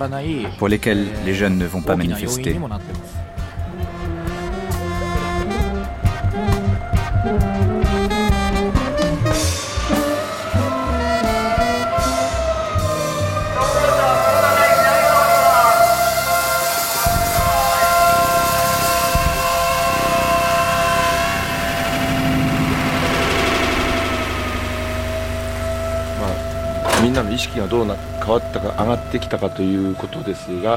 [0.59, 2.57] pour lesquelles les jeunes ne vont pas manifester.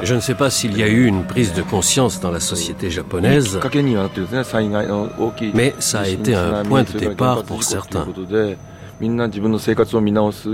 [0.04, 2.90] Je ne sais pas s'il y a eu une prise de conscience dans la société
[2.90, 3.60] japonaise,
[5.54, 8.08] mais ça a été un point de départ pour certains.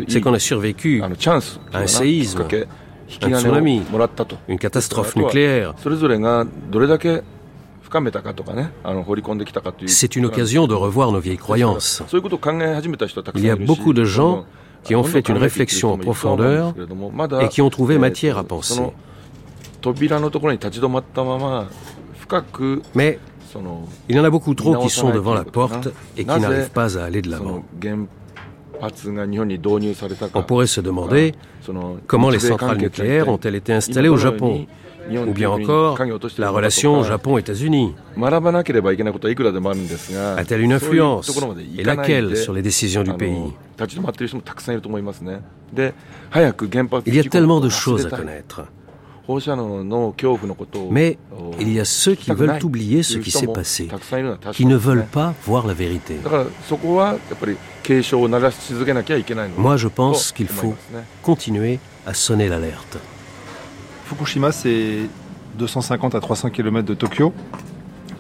[0.08, 2.66] C'est qu'on a survécu あのチャンスあ Un séisme きっかけ引
[3.08, 3.82] き金 tsunami
[4.48, 5.74] une catastrophe nucléaire.
[9.88, 12.04] C'est une occasion de revoir nos vieilles croyances.
[13.36, 14.46] Il y a beaucoup de gens
[14.86, 16.74] qui ont fait une réflexion en profondeur
[17.42, 18.82] et qui ont trouvé matière à penser.
[22.96, 23.20] Mais
[24.10, 26.98] il y en a beaucoup trop qui sont devant la porte et qui n'arrivent pas
[26.98, 27.64] à aller de l'avant.
[30.34, 31.34] On pourrait se demander
[32.08, 34.66] comment les centrales nucléaires ont-elles été installées au Japon
[35.10, 35.98] ou bien encore
[36.38, 37.94] la relation Japon-États-Unis.
[40.38, 41.42] A-t-elle une influence
[41.78, 43.54] Et laquelle sur les décisions du pays
[47.06, 48.64] Il y a tellement de choses à connaître.
[50.92, 51.18] Mais
[51.60, 53.90] il y a ceux qui veulent oublier ce qui s'est passé,
[54.54, 56.18] qui ne veulent pas voir la vérité.
[59.58, 60.76] Moi, je pense qu'il faut
[61.24, 62.98] continuer à sonner l'alerte.
[64.06, 65.00] Fukushima, c'est
[65.58, 67.34] 250 à 300 km de Tokyo.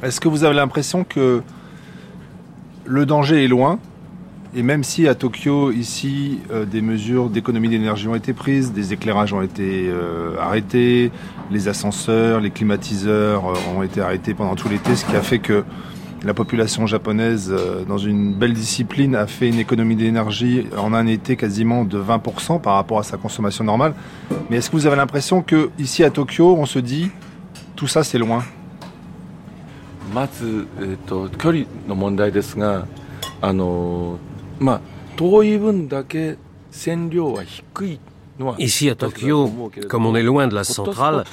[0.01, 1.41] Est-ce que vous avez l'impression que
[2.85, 3.79] le danger est loin
[4.54, 8.92] et même si à Tokyo, ici, euh, des mesures d'économie d'énergie ont été prises, des
[8.92, 11.12] éclairages ont été euh, arrêtés,
[11.52, 15.38] les ascenseurs, les climatiseurs euh, ont été arrêtés pendant tout l'été, ce qui a fait
[15.38, 15.62] que
[16.24, 17.54] la population japonaise,
[17.88, 22.60] dans une belle discipline, a fait une économie d'énergie en un été quasiment de 20%
[22.60, 23.94] par rapport à sa consommation normale.
[24.50, 27.10] Mais est-ce que vous avez l'impression que ici à Tokyo, on se dit
[27.74, 28.44] tout ça c'est loin
[30.12, 32.86] まず、えーと、距離の問題ですが
[33.40, 34.18] あの
[34.58, 34.80] まあ
[35.16, 36.36] 遠い分だけ
[36.70, 38.00] 線量は低い
[38.58, 39.50] Ici à Tokyo,
[39.88, 41.24] comme on est loin de la centrale,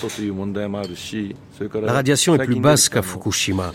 [1.82, 3.72] la radiation est plus basse qu'à Fukushima.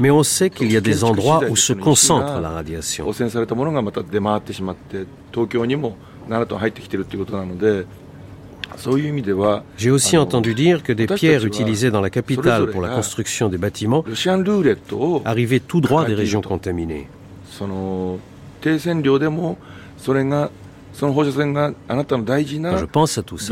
[0.00, 3.06] Mais on sait qu'il y a des endroits où se concentre la radiation.
[9.76, 13.58] J'ai aussi entendu dire que des pierres utilisées dans la capitale pour la construction des
[13.58, 14.04] bâtiments
[15.24, 17.08] arrivaient tout droit des régions contaminées.
[22.71, 23.51] Quand je pense à tout ça,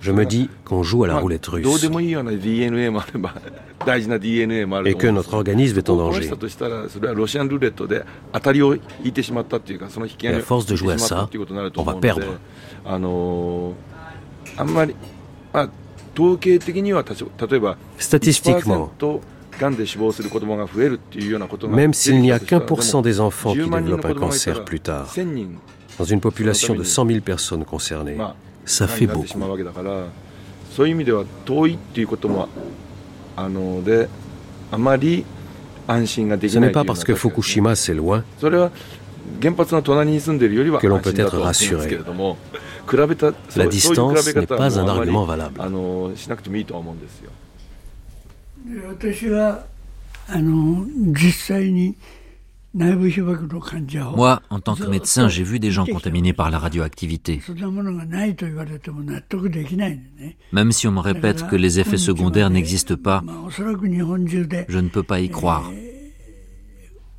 [0.00, 1.64] je me dis qu'on joue à la roulette russe
[4.86, 6.28] et que notre organisme est en danger.
[10.24, 11.28] Et à force de jouer à ça,
[11.76, 12.22] on va perdre.
[17.98, 18.90] Statistiquement,
[21.68, 25.14] même s'il n'y a qu'un pour cent des enfants qui développent un cancer plus tard,
[25.98, 28.16] dans une population de 100 000 personnes concernées.
[28.64, 29.26] Ça fait beaucoup.
[29.26, 29.38] Ce
[36.58, 38.24] n'est pas parce que Fukushima c'est loin
[40.80, 41.98] que l'on peut être rassuré.
[43.56, 45.60] La distance n'est pas un argument valable.
[54.16, 57.40] Moi, en tant que médecin, j'ai vu des gens contaminés par la radioactivité.
[60.52, 63.22] Même si on me répète que les effets secondaires n'existent pas,
[63.56, 65.70] je ne peux pas y croire.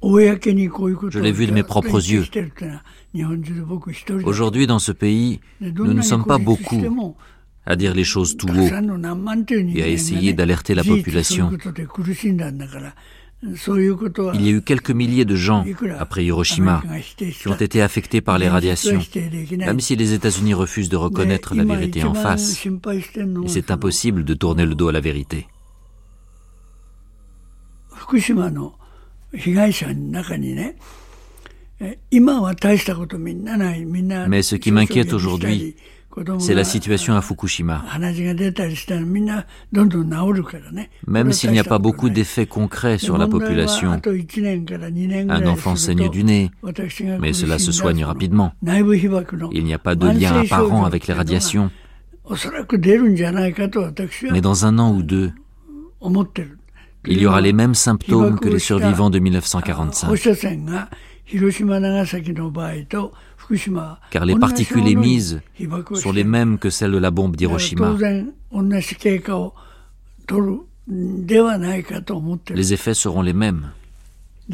[0.03, 2.25] Je l'ai vu de mes propres yeux.
[4.25, 6.83] Aujourd'hui, dans ce pays, nous ne sommes pas beaucoup
[7.67, 8.69] à dire les choses tout haut
[9.75, 11.51] et à essayer d'alerter la population.
[13.43, 15.63] Il y a eu quelques milliers de gens,
[15.99, 16.81] après Hiroshima,
[17.17, 18.99] qui ont été affectés par les radiations,
[19.57, 22.65] même si les États-Unis refusent de reconnaître la vérité en face.
[22.65, 25.45] Et c'est impossible de tourner le dos à la vérité.
[34.29, 35.75] Mais ce qui m'inquiète aujourd'hui,
[36.39, 37.83] c'est la situation à Fukushima.
[41.07, 43.99] Même s'il n'y a pas beaucoup d'effets concrets sur la population,
[45.29, 46.51] un enfant saigne du nez,
[47.19, 48.53] mais cela se soigne rapidement.
[49.51, 51.69] Il n'y a pas de lien apparent avec les radiations.
[54.31, 55.31] Mais dans un an ou deux,
[57.09, 60.09] il y aura les mêmes symptômes que les survivants de 1945
[64.11, 65.41] car les particules émises
[65.95, 67.95] sont les mêmes que celles de la bombe d'Hiroshima.
[72.49, 73.71] Les effets seront les mêmes.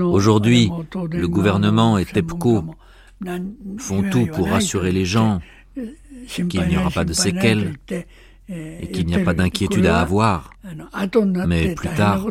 [0.00, 0.70] Aujourd'hui,
[1.10, 2.64] le gouvernement et TEPCO
[3.78, 5.40] font tout pour rassurer les gens
[6.48, 7.74] qu'il n'y aura pas de séquelles
[8.49, 10.51] et qu'il n'y a pas d'inquiétude à avoir.
[11.47, 12.25] Mais plus tard,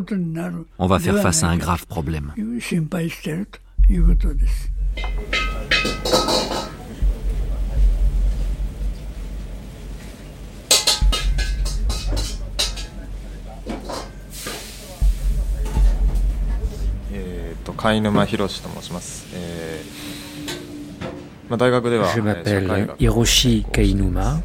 [0.77, 2.33] on va faire face à un grave problème.
[3.89, 4.71] いうことです。
[17.11, 19.25] えっ、と貝沼博と申します。
[19.33, 20.02] えー
[22.14, 24.40] je m'appelle Hiroshi Kainuma.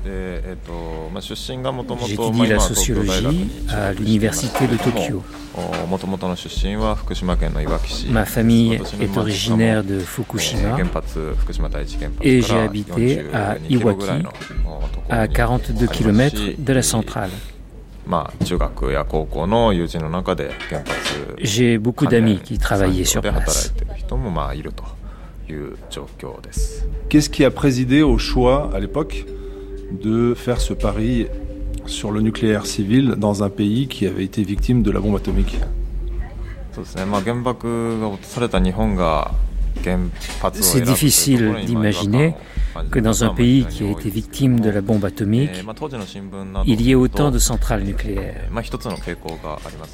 [2.05, 5.23] J'étudie la sociologie à l'université de Tokyo.
[8.09, 10.77] Ma famille est originaire de Fukushima
[12.21, 14.05] et j'ai habité à Iwaki,
[15.09, 17.31] à 42 km de la centrale.
[21.37, 23.73] J'ai beaucoup d'amis qui travaillaient sur place.
[27.09, 29.25] Qu'est-ce qui a présidé au choix à l'époque
[29.91, 31.27] de faire ce pari
[31.85, 35.57] sur le nucléaire civil dans un pays qui avait été victime de la bombe atomique?
[40.61, 42.33] C'est difficile d'imaginer
[42.91, 45.63] que dans un pays qui a été victime de la bombe atomique,
[46.65, 48.49] il y ait autant de centrales nucléaires.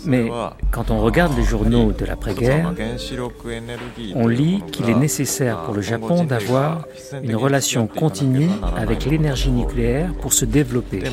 [0.05, 0.29] Mais
[0.71, 2.73] quand on regarde les journaux de l'après-guerre,
[4.15, 6.85] on lit qu'il est nécessaire pour le Japon d'avoir
[7.23, 11.03] une relation continue avec l'énergie nucléaire pour se développer.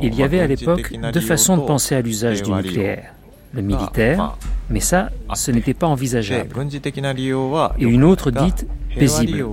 [0.00, 3.14] Il y avait à l'époque deux façons de penser à l'usage du nucléaire
[3.52, 4.36] le militaire,
[4.70, 6.50] mais ça, ce n'était pas envisageable.
[7.78, 8.66] Et une autre dite
[8.98, 9.44] paisible.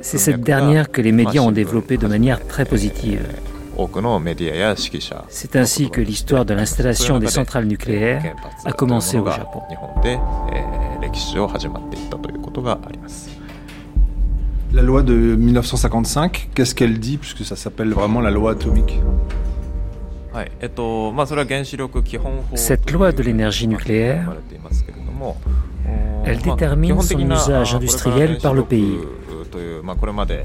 [0.00, 3.24] C'est cette dernière que les médias ont développée de manière très positive.
[5.28, 9.62] C'est ainsi que l'histoire de l'installation des centrales nucléaires a commencé au Japon.
[14.72, 19.00] La loi de 1955, qu'est-ce qu'elle dit, puisque ça s'appelle vraiment la loi atomique
[22.54, 24.32] Cette loi de l'énergie nucléaire,
[26.24, 28.98] elle détermine son usage industriel par le pays.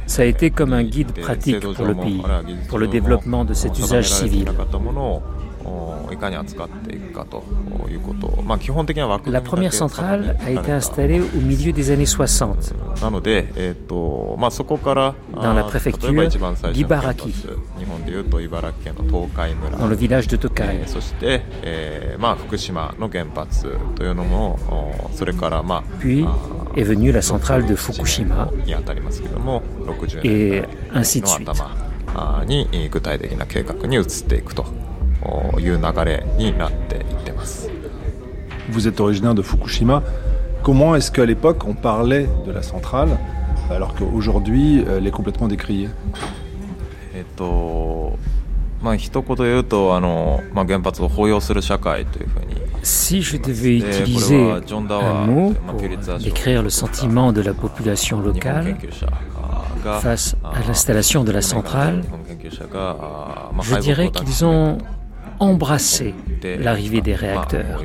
[0.08, 2.24] Ça a été comme un guide pratique pour le pays,
[2.70, 4.46] pour le développement de cet usage civil.
[6.12, 7.44] いかに扱っていくかと
[7.90, 13.02] いうこと、まあ、基本的には枠組みだけ La première centrale い été installée au milieu des années 60.
[13.02, 17.14] なので、えーとまあ、そこから例えば一番最初のキャ
[17.78, 19.78] 日本でいうと茨城県の東海村。
[19.78, 24.60] Dans le village de、そして、えーまあ、福島の原発というのも
[25.14, 26.26] それから、まあ、Puis
[26.76, 28.50] est venue la centrale de Fukushima.
[28.78, 30.84] あたりますけども60年代
[32.14, 34.83] の具体的な計画に移っていくと。
[38.70, 40.04] Vous êtes originaire de Fukushima.
[40.64, 43.18] Comment est-ce qu'à l'époque on parlait de la centrale
[43.70, 45.90] alors qu'aujourd'hui elle est complètement décriée?
[52.82, 55.80] Si je devais utiliser un mot pour
[56.20, 58.76] décrire le sentiment de la population locale
[60.02, 62.04] face à l'installation de la centrale,
[63.62, 64.78] je dirais qu'ils ont
[65.44, 66.14] embrasser
[66.44, 67.82] l'arrivée des réacteurs.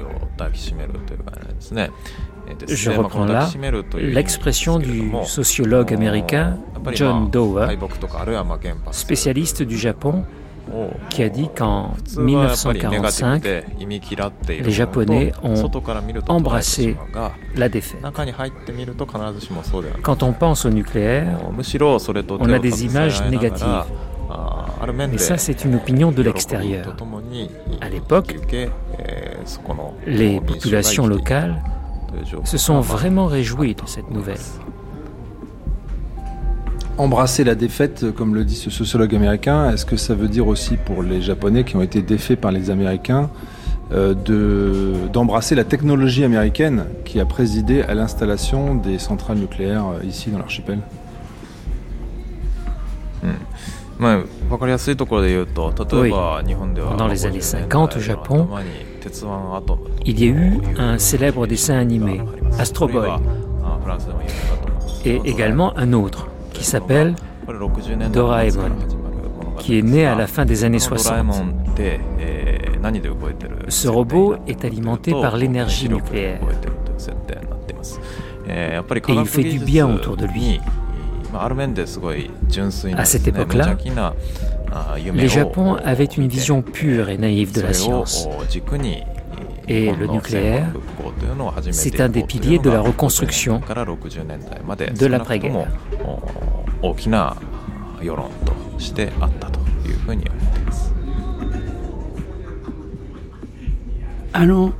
[2.66, 3.48] Je reprends là
[3.94, 6.56] l'expression du sociologue américain
[6.92, 7.66] John Dower,
[8.90, 10.24] spécialiste du Japon,
[11.10, 13.42] qui a dit qu'en 1945,
[14.48, 15.70] les Japonais ont
[16.28, 16.96] embrassé
[17.54, 18.00] la défaite.
[20.02, 21.38] Quand on pense au nucléaire,
[22.40, 23.84] on a des images négatives.
[25.10, 26.96] Mais ça, c'est une opinion de l'extérieur.
[27.80, 28.36] À l'époque,
[30.06, 31.62] les populations locales
[32.44, 34.38] se sont vraiment réjouies de cette nouvelle.
[36.96, 40.76] Embrasser la défaite, comme le dit ce sociologue américain, est-ce que ça veut dire aussi
[40.76, 43.30] pour les Japonais qui ont été défaits par les Américains
[43.90, 44.14] euh,
[45.12, 50.38] d'embrasser la technologie américaine qui a présidé à l'installation des centrales nucléaires euh, ici dans
[50.38, 50.80] l'archipel?
[53.22, 53.30] Hmm.
[56.02, 56.10] Oui.
[56.96, 58.48] Dans les années 50 au Japon,
[60.04, 62.20] il y a eu un célèbre dessin animé,
[62.58, 63.10] Astro Boy,
[65.04, 67.14] et également un autre qui s'appelle
[68.12, 68.70] Doraemon,
[69.58, 71.34] qui est né à la fin des années 60.
[73.68, 76.40] Ce robot est alimenté par l'énergie nucléaire.
[79.08, 80.60] Et il fait du bien autour de lui.
[82.95, 83.75] À cette époque-là,
[85.13, 88.27] les Japon avaient une vision pure et naïve de la science.
[89.67, 90.71] Et le nucléaire,
[91.71, 95.67] c'est un des piliers de la reconstruction de l'après-guerre.
[104.33, 104.73] あの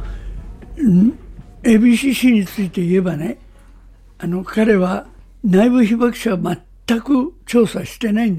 [1.64, 3.38] ABCC について言えばね
[4.18, 5.06] あの彼は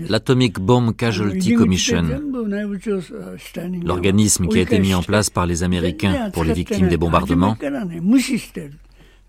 [0.09, 2.03] L'Atomic Bomb Casualty Commission,
[3.83, 7.57] l'organisme qui a été mis en place par les Américains pour les victimes des bombardements,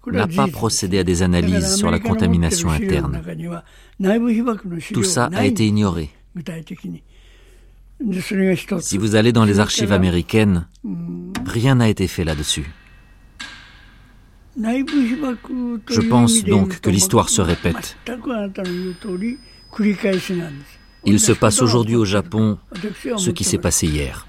[0.06, 3.20] n'a pas procédé à des analyses sur la contamination interne.
[4.92, 6.10] Tout ça a été ignoré.
[8.80, 10.66] Si vous allez dans les archives américaines,
[11.44, 12.64] rien n'a été fait là-dessus.
[14.62, 17.96] Je pense donc que l'histoire se répète.
[21.06, 22.58] Il se passe aujourd'hui au Japon
[23.16, 24.26] ce qui s'est passé hier.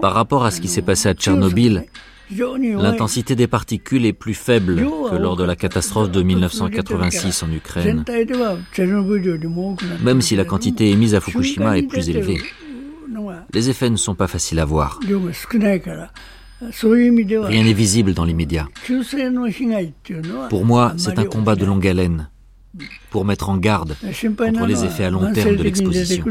[0.00, 1.84] Par rapport à ce qui s'est passé à Tchernobyl,
[2.30, 8.04] l'intensité des particules est plus faible que lors de la catastrophe de 1986 en Ukraine,
[10.02, 12.40] même si la quantité émise à Fukushima est plus élevée.
[13.52, 15.00] Les effets ne sont pas faciles à voir.
[16.70, 18.68] Rien n'est visible dans l'immédiat.
[20.48, 22.28] Pour moi, c'est un combat de longue haleine
[23.10, 23.96] pour mettre en garde
[24.36, 26.24] contre les effets à long terme de l'exposition.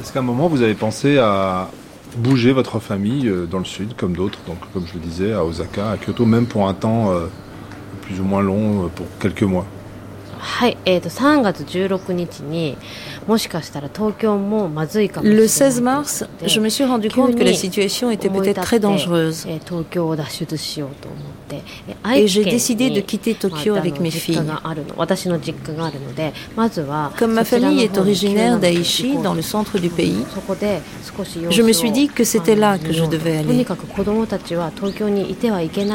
[0.00, 1.70] Est-ce qu'à un moment vous avez pensé à
[2.16, 5.44] bouger votre famille euh, dans le sud, comme d'autres, donc comme je le disais, à
[5.44, 7.26] Osaka, à Kyoto, même pour un temps euh,
[8.06, 9.66] plus ou moins long, euh, pour quelques mois
[15.22, 19.46] Le 16 mars, je me suis rendu compte que la situation était peut-être très dangereuse.
[22.14, 24.40] Et j'ai décidé de quitter Tokyo avec mes filles.
[27.18, 30.24] Comme ma famille est originaire d'Aichi, dans le centre du pays,
[31.50, 33.66] je me suis dit que c'était là que je devais aller.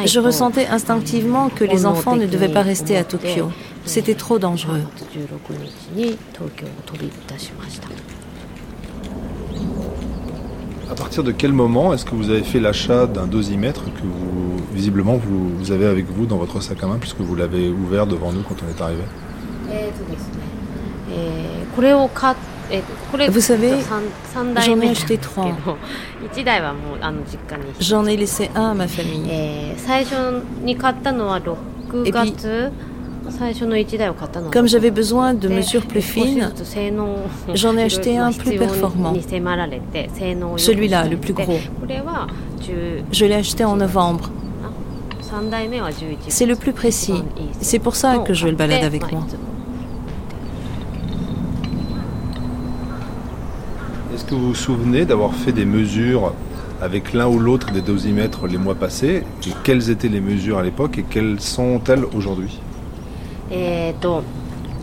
[0.06, 3.49] Je ressentais instinctivement que les enfants ne devaient pas rester à Tokyo.
[3.86, 4.82] C'était trop dangereux.
[10.90, 14.58] À partir de quel moment est-ce que vous avez fait l'achat d'un dosimètre que vous,
[14.74, 18.32] visiblement, vous, avez avec vous dans votre sac à main, puisque vous l'avez ouvert devant
[18.32, 19.04] nous quand on est arrivé?
[23.30, 23.74] Vous savez,
[24.66, 25.58] j'en ai acheté trois.
[27.80, 29.30] J'en ai laissé un à ma famille.
[32.06, 32.34] Et puis,
[34.52, 36.52] comme j'avais besoin de mesures plus fines,
[37.54, 39.14] j'en ai acheté un plus performant.
[40.58, 41.60] Celui-là, le plus gros.
[43.12, 44.30] Je l'ai acheté en novembre.
[46.28, 47.24] C'est le plus précis.
[47.62, 49.26] C'est pour ça que je le balade avec moi.
[54.14, 56.34] Est-ce que vous vous souvenez d'avoir fait des mesures
[56.82, 59.24] avec l'un ou l'autre des dosimètres les mois passés?
[59.48, 62.60] Et quelles étaient les mesures à l'époque et quelles sont-elles aujourd'hui?
[63.51, 64.23] えーと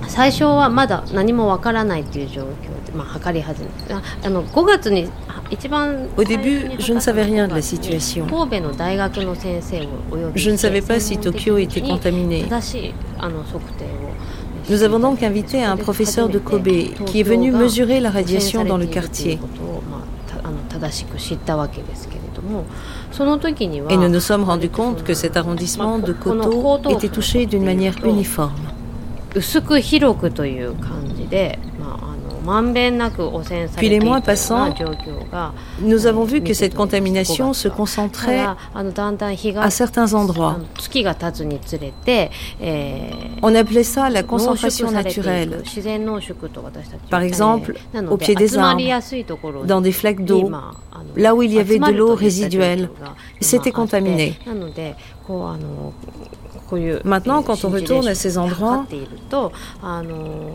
[0.07, 5.09] 最初はまだ何もわからないという状況で、まあ、測り始めああの5月に
[5.49, 8.25] 一番 Au début, je ne savais rien de la situation.
[10.35, 12.45] Je ne savais pas si Tokyo était contaminé.
[14.69, 16.69] Nous avons donc invité un professeur de Kobe
[17.05, 19.39] qui est venu mesurer la radiation dans le quartier.
[23.90, 27.94] Et nous nous sommes rendus compte que cet arrondissement de Koto était touché d'une manière
[28.04, 28.52] uniforme.
[33.76, 34.74] Puis les mois passant,
[35.80, 38.46] nous avons vu que cette contamination se concentrait
[39.56, 40.58] à certains endroits.
[43.42, 45.62] On appelait ça la concentration naturelle.
[47.10, 47.74] Par exemple,
[48.10, 48.82] au pied des arbres,
[49.64, 50.50] dans des flaques d'eau,
[51.16, 52.90] là où il y avait de l'eau résiduelle.
[53.40, 54.38] C'était contaminé.
[57.04, 58.84] Maintenant, quand on retourne à ces endroits,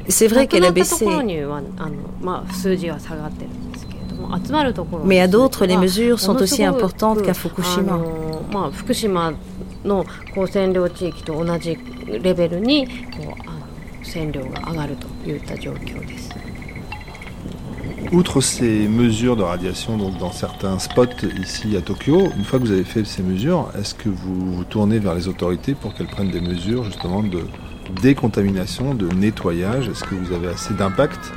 [0.07, 1.05] c'est vrai qu'elle a baissé.
[5.05, 7.99] Mais à d'autres, les mesures sont aussi importantes qu'à Fukushima
[18.12, 22.64] Outre ces mesures de radiation donc dans certains spots ici à Tokyo, une fois que
[22.64, 26.09] vous avez fait ces mesures, est-ce que vous vous tournez vers les autorités pour qu'elles
[26.09, 27.45] prennent des mesures justement de
[28.03, 31.33] décontamination, de nettoyage Est-ce que vous avez assez d'impact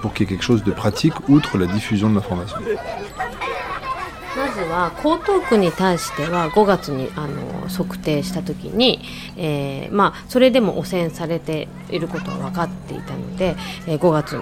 [0.00, 2.58] pour qu'il y ait quelque chose de pratique outre la diffusion de l'information
[4.36, 9.00] まずは江東区に対しては5月にあの測定した時に、
[9.36, 13.54] えーまあ、それでも汚染されていることは分かっていたので、
[13.86, 14.36] えー、5月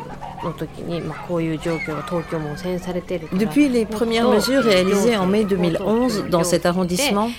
[3.34, 7.30] Depuis les premières mesures réalisées en mai 2011 dans cet arrondissement,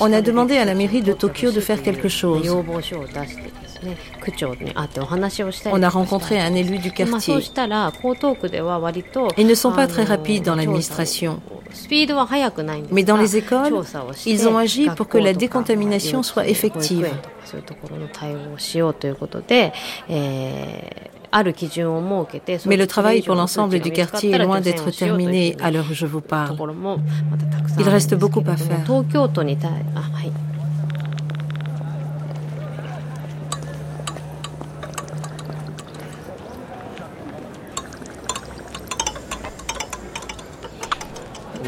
[0.00, 2.48] on a demandé à la mairie de Tokyo de faire quelque chose.
[5.66, 7.34] On a rencontré un élu du quartier.
[9.36, 11.40] Ils ne sont pas très rapides dans l'administration.
[12.90, 13.74] Mais dans les écoles,
[14.26, 17.08] ils ont agi pour que la décontamination soit effective.
[22.66, 26.06] Mais le travail pour l'ensemble du quartier est loin d'être terminé à l'heure où je
[26.06, 26.56] vous parle.
[27.78, 28.84] Il reste beaucoup à faire.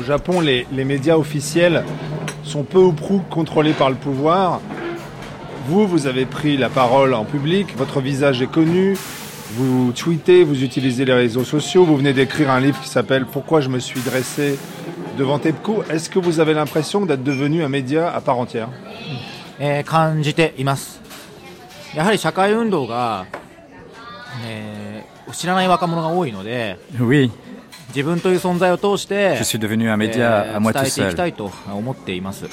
[0.07, 1.83] Japon, les, médias officiels
[2.45, 4.61] sont peu ou prou contrôlés par le pouvoir.
[5.67, 8.97] Vous, vous avez pris la parole en public, votre visage est connu,
[9.55, 13.61] vous tweetez, vous utilisez les réseaux sociaux, vous venez d'écrire un livre qui s'appelle Pourquoi
[13.61, 14.61] je me suis dressé
[15.19, 15.83] devant TEPCO.
[15.91, 18.69] Est-ce que vous avez l'impression d'être devenu un média à part entière?
[19.61, 19.83] Eh,
[27.01, 27.33] Oui,
[27.97, 32.45] 自分という存在を通して伝えていきたいと思っています。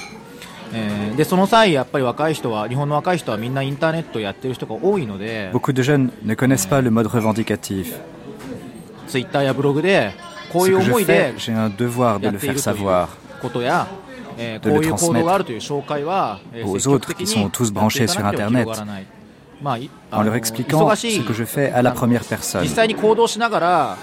[0.76, 5.50] えー、でその際、やっぱり若い人は日本の若い人はみんなインターネットをやってる人が多いので、
[9.08, 10.14] ツイッターやブログで、
[10.52, 13.08] こういう思いでやっているという
[13.42, 13.88] ことや、
[14.38, 19.08] えー、こういう行動があるという紹介は、積極的にやっていかなければ広がらない。
[19.62, 19.78] まあ、
[20.12, 21.20] あの忙しい
[22.62, 23.98] 実際に行動しながら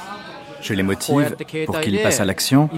[0.63, 1.37] Je les motive
[1.67, 2.69] pour qu'ils passent à l'action.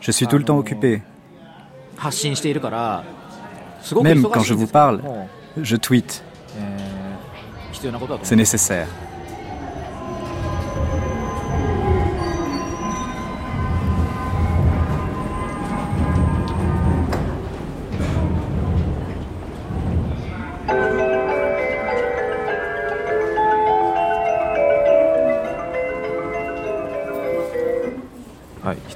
[0.00, 1.02] Je suis tout le temps occupé.
[4.02, 5.00] Même quand je vous parle,
[5.56, 6.22] je tweete.
[8.22, 8.88] C'est nécessaire.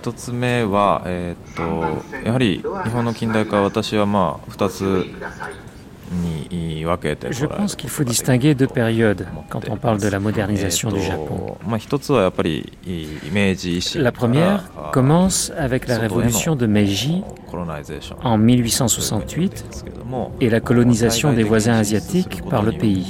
[0.08, 5.06] 1つ目は、えー、とやはり日本の近代化は私はまあ2つ
[7.32, 11.58] Je pense qu'il faut distinguer deux périodes quand on parle de la modernisation du Japon.
[13.96, 17.24] La première commence avec la révolution de Meiji
[18.24, 19.86] en 1868
[20.42, 23.08] et la colonisation des voisins asiatiques par le pays.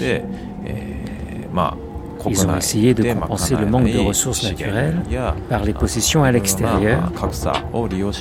[2.28, 4.96] Ils ont essayé de compenser le manque de ressources naturelles
[5.48, 7.12] par les possessions à l'extérieur.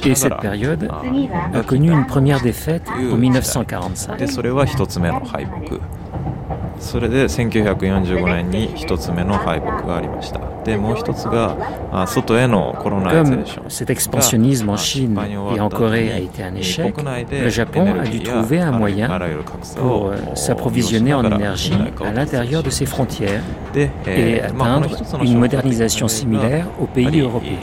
[0.05, 0.89] Et cette période
[1.53, 4.17] a connu une première défaite en 1945.
[6.78, 11.56] それで1945年に一つ目の敗北がありましたでもう一つが
[12.06, 15.18] 外へのコロナ Comme cet expansionnisme en Chine
[15.54, 16.94] et en Corée a été un échec,
[17.30, 19.08] le Japon a dû trouver un moyen
[19.76, 23.42] pour s'approvisionner en énergie à l'intérieur de ses frontières
[24.06, 24.88] et atteindre
[25.22, 27.58] une modernisation similaire aux pays européens.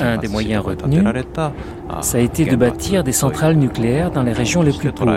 [0.00, 1.02] Un des moyens retenus,
[2.00, 5.12] ça a été de bâtir des centrales nucléaires dans les régions les plus pauvres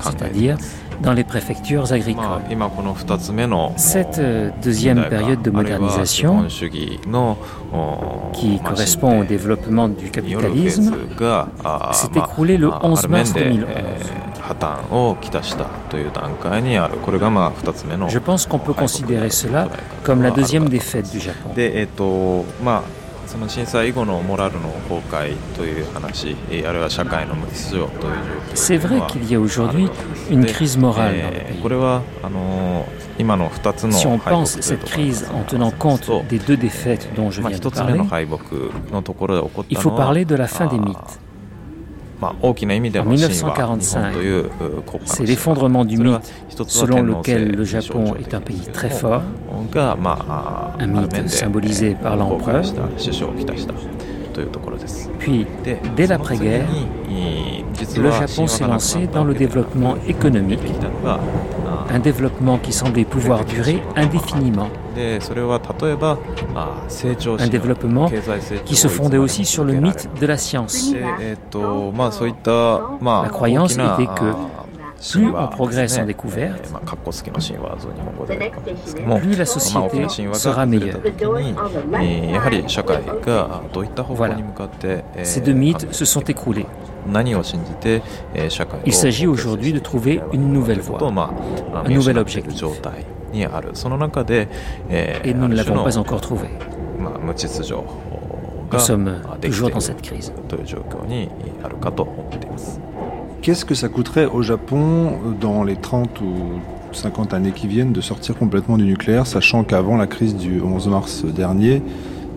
[0.00, 0.56] c'est-à-dire
[1.02, 2.24] dans les préfectures agricoles.
[3.76, 6.44] Cette euh, deuxième période de modernisation,
[8.32, 10.94] qui correspond au développement du capitalisme,
[11.92, 13.66] s'est écroulée le 11 mars 2011.
[18.08, 19.68] Je pense qu'on peut considérer cela
[20.02, 21.50] comme la deuxième défaite du Japon.
[23.28, 26.34] その震災以後のモラルの崩壊という話、
[26.66, 28.14] あるいは社会の無秩序という
[28.80, 29.90] 状況は qu'il y a aujourd'hui
[30.30, 31.62] une crise morale dans le pays.
[31.62, 37.58] これはあの今の2つの Si on pense cette crise en tenant compte des deux défaites dont je viens
[37.58, 38.00] de parler,
[39.68, 41.20] il faut parler de la fin des mythes.
[42.20, 44.14] En 1945,
[45.04, 46.32] c'est l'effondrement du mythe
[46.66, 49.22] selon lequel le Japon est un pays très fort,
[50.80, 52.62] un mythe symbolisé par l'empereur.
[55.18, 55.46] Puis,
[55.96, 56.66] dès l'après-guerre,
[57.96, 60.60] le Japon s'est lancé dans le développement économique,
[61.90, 64.68] un développement qui semblait pouvoir durer indéfiniment.
[67.38, 68.10] Un développement
[68.64, 70.92] qui se fondait aussi sur le mythe de la science.
[73.02, 74.34] La croyance était que
[75.12, 76.72] plus on progresse en découverte,
[79.20, 80.98] plus la société sera meilleure.
[84.08, 84.36] Voilà.
[85.22, 86.66] Ces deux mythes se sont écroulés.
[88.86, 90.98] Il s'agit aujourd'hui de trouver une nouvelle voie,
[91.74, 92.62] un nouvel objectif.
[95.24, 96.48] Et nous ne l'avons pas encore trouvé.
[98.70, 100.32] Nous sommes toujours dans cette crise.
[103.40, 106.60] Qu'est-ce que ça coûterait au Japon dans les 30 ou
[106.92, 110.88] 50 années qui viennent de sortir complètement du nucléaire, sachant qu'avant la crise du 11
[110.88, 111.82] mars dernier,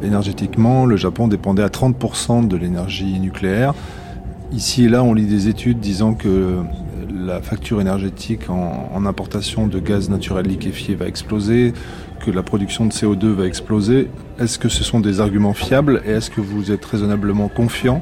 [0.04, 3.74] énergétiquement, le Japon dépendait à 30% de l'énergie nucléaire.
[4.52, 6.58] Ici et là, on lit des études disant que
[7.10, 11.74] la facture énergétique en, importation de gaz naturel liquéfié va exploser,
[12.24, 14.10] que la production de CO2 va exploser.
[14.40, 18.02] Est-ce que ce sont des arguments fiables et est-ce que vous êtes raisonnablement confiant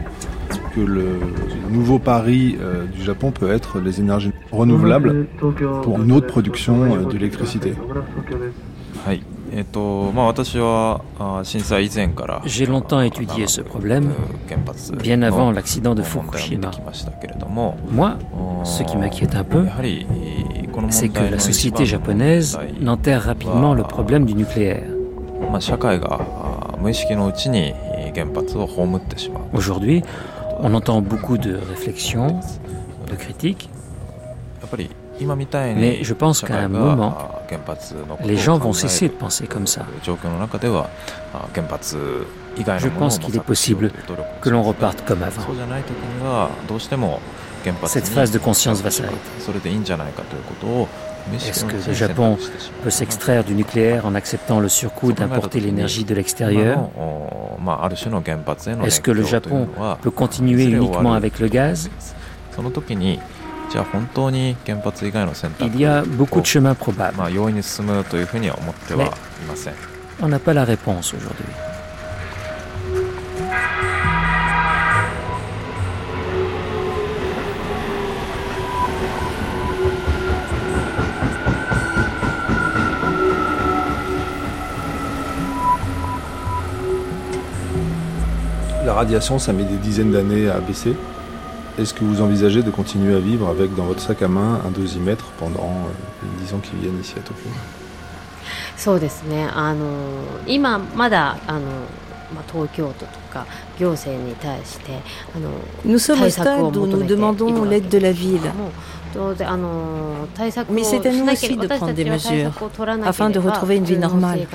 [0.76, 1.20] que le
[1.70, 5.28] nouveau pari euh, du Japon peut être les énergies renouvelables
[5.84, 7.74] pour une autre production euh, d'électricité.
[12.45, 14.12] J'ai longtemps étudié ce problème,
[15.02, 16.72] bien avant l'accident de Fukushima.
[17.91, 18.18] Moi,
[18.64, 19.66] ce qui m'inquiète un peu,
[20.89, 24.84] c'est que la société japonaise n'enterre rapidement le problème du nucléaire.
[29.54, 30.02] Aujourd'hui,
[30.62, 32.39] on entend beaucoup de réflexions,
[33.10, 33.70] de critiques,
[35.76, 37.17] mais je pense qu'à un moment,
[38.24, 39.86] les gens vont cesser de penser comme ça.
[42.78, 43.91] Je pense qu'il est possible
[44.41, 45.41] que l'on reparte comme avant.
[47.86, 49.17] Cette phase de conscience va s'arrêter.
[51.47, 52.38] Est-ce que le Japon
[52.84, 56.89] peut s'extraire du nucléaire en acceptant le surcoût d'importer l'énergie de l'extérieur?
[58.86, 59.67] Est-ce que le Japon
[60.01, 61.89] peut continuer uniquement avec le gaz?
[65.61, 67.17] Il y a beaucoup de chemins probables.
[70.22, 71.45] On n'a pas la réponse aujourd'hui.
[88.86, 90.95] La radiation, ça met des dizaines d'années à baisser.
[91.80, 94.69] Est-ce que vous envisagez de continuer à vivre avec dans votre sac à main un
[94.69, 97.49] dosimètre pendant euh, les 10 ans qui viennent ici à Tokyo?
[105.86, 108.51] Nous sommes au stade où nous demandons l'aide de la ville.
[110.69, 112.51] Mais c'est à nous aussi de prendre des mesures
[113.05, 114.47] afin de retrouver une vie normale.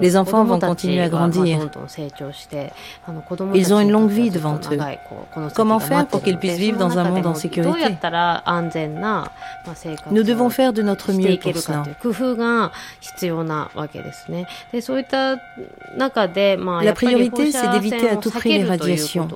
[0.00, 1.58] Les enfants vont continuer à grandir.
[3.54, 4.78] Ils ont une longue vie devant eux.
[5.54, 7.80] Comment faire pour qu'ils puissent vivre dans un monde en sécurité
[10.10, 11.82] Nous devons faire de notre mieux pour cela.
[16.82, 19.28] La priorité, c'est d'éviter à tout prix les radiations.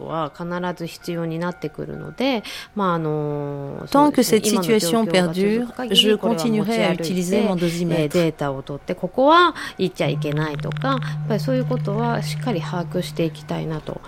[3.91, 8.18] Tant que cette situation perdure, je continuerai à utiliser mon dosimètre.
[8.19, 14.01] データを取ってここは言っちゃいけないとかやっぱりそういうことはしっかり把握していきたいなと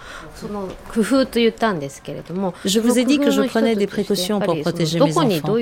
[2.64, 5.56] Je vous ai dit que je prenais des précautions pour protéger mes enfants.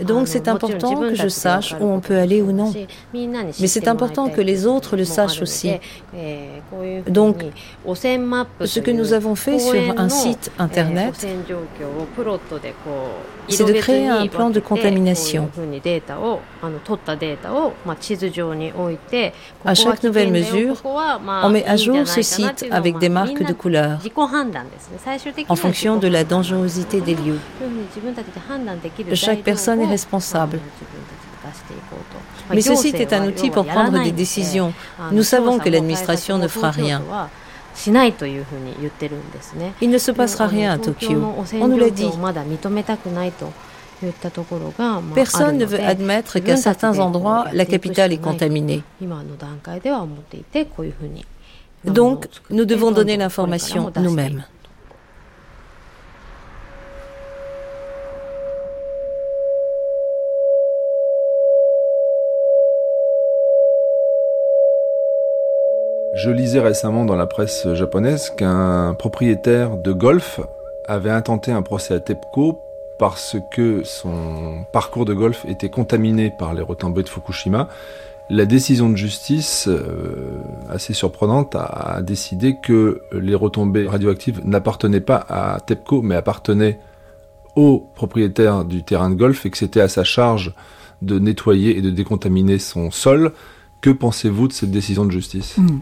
[0.00, 2.72] Donc c'est important que je sache où on peut aller ou non.
[3.14, 5.72] Mais c'est important que les autres le sachent aussi.
[7.08, 7.44] Donc,
[8.64, 11.14] ce que nous avons fait sur un site internet,
[13.48, 15.48] c'est de créer un plan de contamination.
[19.64, 23.98] À chaque nouvelle mesure, on met à jour ce site avec des marques de couleurs
[25.48, 27.38] en fonction de la dangerosité des lieux.
[29.14, 30.58] Chaque personne est responsable.
[32.52, 34.72] Mais ce site est un outil pour prendre des décisions.
[35.10, 37.02] Nous savons que l'administration ne fera rien.
[39.80, 41.34] Il ne se passera rien à Tokyo.
[41.60, 42.10] On nous l'a dit.
[45.14, 48.82] Personne ne veut admettre qu'à certains endroits, la capitale est contaminée.
[51.84, 54.44] Donc, nous devons donner l'information nous-mêmes.
[66.14, 70.40] Je lisais récemment dans la presse japonaise qu'un propriétaire de golf
[70.84, 72.60] avait intenté un procès à TEPCO
[72.98, 77.68] parce que son parcours de golf était contaminé par les retombées de Fukushima,
[78.30, 85.26] la décision de justice, euh, assez surprenante, a, décidé que les retombées radioactives n'appartenaient pas
[85.28, 86.78] à TEPCO, mais appartenaient
[87.56, 90.54] au propriétaire du terrain de golf et que c'était à sa charge
[91.02, 93.32] de nettoyer et de décontaminer son sol.
[93.80, 95.58] Que pensez-vous de cette décision de justice?
[95.58, 95.80] Hmm.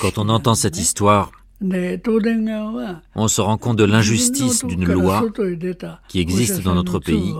[0.00, 1.30] Quand on entend cette histoire,
[1.60, 5.24] on se rend compte de l'injustice d'une loi
[6.08, 7.34] qui existe dans notre pays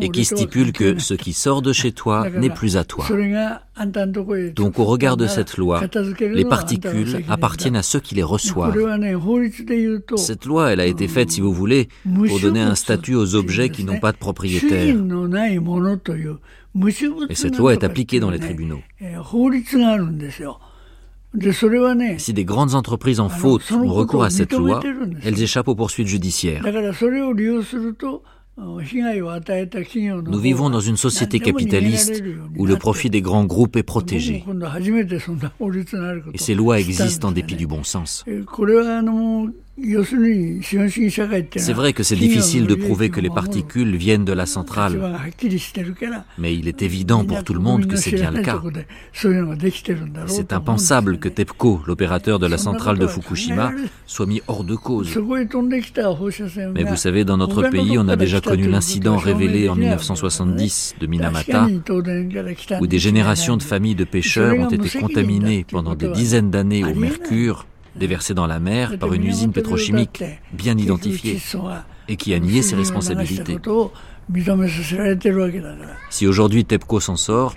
[0.00, 3.06] et qui stipule que ce qui sort de chez toi n'est plus à toi.
[4.54, 5.80] Donc au regard de cette loi,
[6.20, 8.76] les particules appartiennent à ceux qui les reçoivent.
[10.16, 11.88] Cette loi, elle a été faite, si vous voulez,
[12.26, 14.96] pour donner un statut aux objets qui n'ont pas de propriétaire.
[17.28, 18.80] Et cette loi est appliquée dans les tribunaux.
[22.18, 24.80] Si des grandes entreprises en faute ont recours à cette loi,
[25.22, 26.62] elles échappent aux poursuites judiciaires.
[28.58, 32.22] Nous vivons dans une société capitaliste
[32.56, 34.44] où le profit des grands groupes est protégé.
[36.32, 38.24] Et ces lois existent en dépit du bon sens.
[41.56, 44.98] C'est vrai que c'est difficile de prouver que les particules viennent de la centrale,
[46.38, 48.62] mais il est évident pour tout le monde que c'est bien le cas.
[50.26, 53.72] C'est impensable que TEPCO, l'opérateur de la centrale de Fukushima,
[54.06, 55.10] soit mis hors de cause.
[56.74, 61.06] Mais vous savez, dans notre pays, on a déjà connu l'incident révélé en 1970 de
[61.06, 61.68] Minamata,
[62.80, 66.94] où des générations de familles de pêcheurs ont été contaminées pendant des dizaines d'années au
[66.94, 67.66] mercure
[67.98, 70.22] déversé dans la mer par une usine pétrochimique
[70.52, 71.40] bien identifiée
[72.08, 73.58] et qui a nié ses responsabilités.
[76.10, 77.54] Si aujourd'hui TEPCO s'en sort,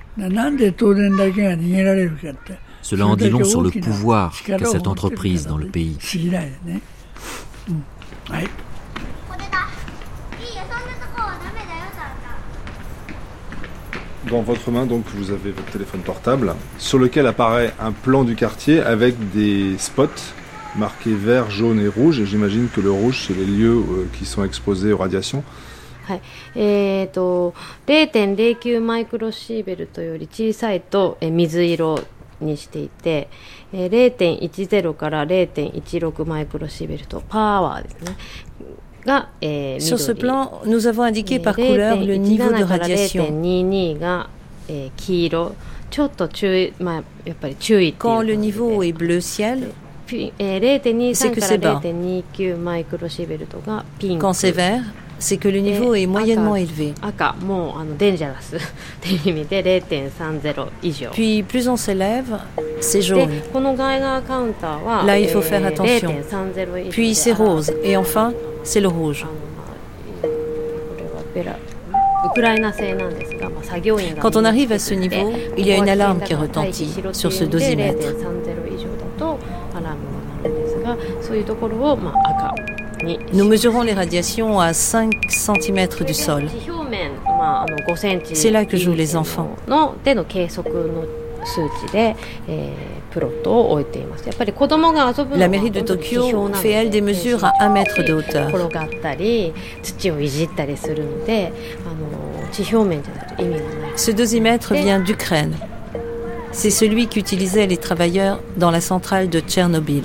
[2.82, 5.98] Cela en dit long sur le pouvoir qu'a cette entreprise dans le pays.
[14.31, 18.37] Dans votre main, donc, vous avez votre téléphone portable, sur lequel apparaît un plan du
[18.37, 20.09] quartier avec des spots
[20.77, 22.21] marqués vert, jaune et rouge.
[22.21, 25.45] Et j'imagine que le rouge, c'est les lieux euh, qui sont exposés aux radiations.
[26.05, 26.23] はい
[26.55, 27.55] えーと、
[27.87, 31.99] 0.09マイクロシーベルトより小さいと、え水色
[32.43, 33.31] にしていて、
[33.73, 38.17] えー、0.10から0.16マイクロシーベルトパワーですね。
[39.80, 43.26] sur ce plan, nous avons indiqué par couleur le niveau de radiation.
[47.98, 49.70] Quand le niveau est bleu ciel,
[50.08, 51.82] c'est que c'est bas.
[54.20, 54.84] Quand c'est vert,
[55.20, 56.94] c'est que le niveau est moyennement élevé.
[61.12, 62.38] Puis plus on s'élève,
[62.80, 63.30] c'est jaune.
[65.06, 66.10] Là, il faut faire attention.
[66.90, 67.72] Puis c'est rose.
[67.84, 69.26] Et enfin, c'est le rouge.
[74.22, 77.44] Quand on arrive à ce niveau, il y a une alarme qui retentit sur ce
[77.46, 78.06] dosimètre.
[83.34, 86.44] Nous mesurons les radiations à 5 cm du sol.
[88.34, 89.56] C'est là que jouent les enfants.
[95.36, 98.52] La mairie de Tokyo fait, elle, des mesures à 1 mètre de hauteur.
[103.96, 105.56] Ce dosimètre vient d'Ukraine.
[106.52, 110.04] C'est celui qu'utilisaient les travailleurs dans la centrale de Tchernobyl.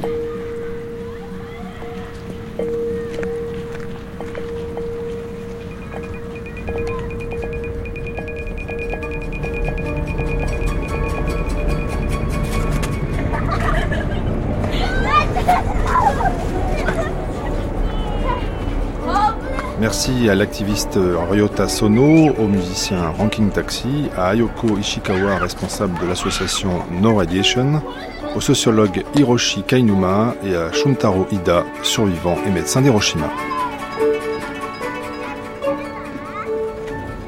[20.27, 20.99] À l'activiste
[21.31, 27.83] Ryota Sono, au musicien Ranking Taxi, à Ayoko Ishikawa, responsable de l'association No Radiation,
[28.35, 33.27] au sociologue Hiroshi Kainuma et à Shuntaro Ida, survivant et médecin d'Hiroshima.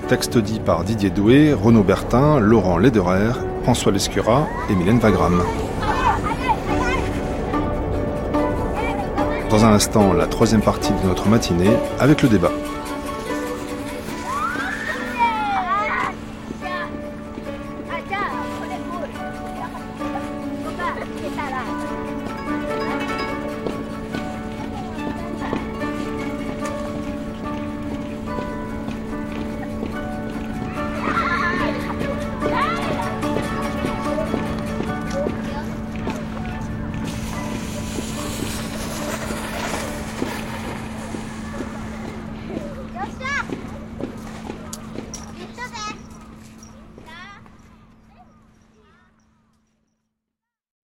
[0.08, 3.32] Texte dit par Didier Doué, Renaud Bertin, Laurent Lederer,
[3.62, 5.42] François Lescura et Mylène Wagram.
[9.50, 12.50] Dans un instant, la troisième partie de notre matinée avec le débat.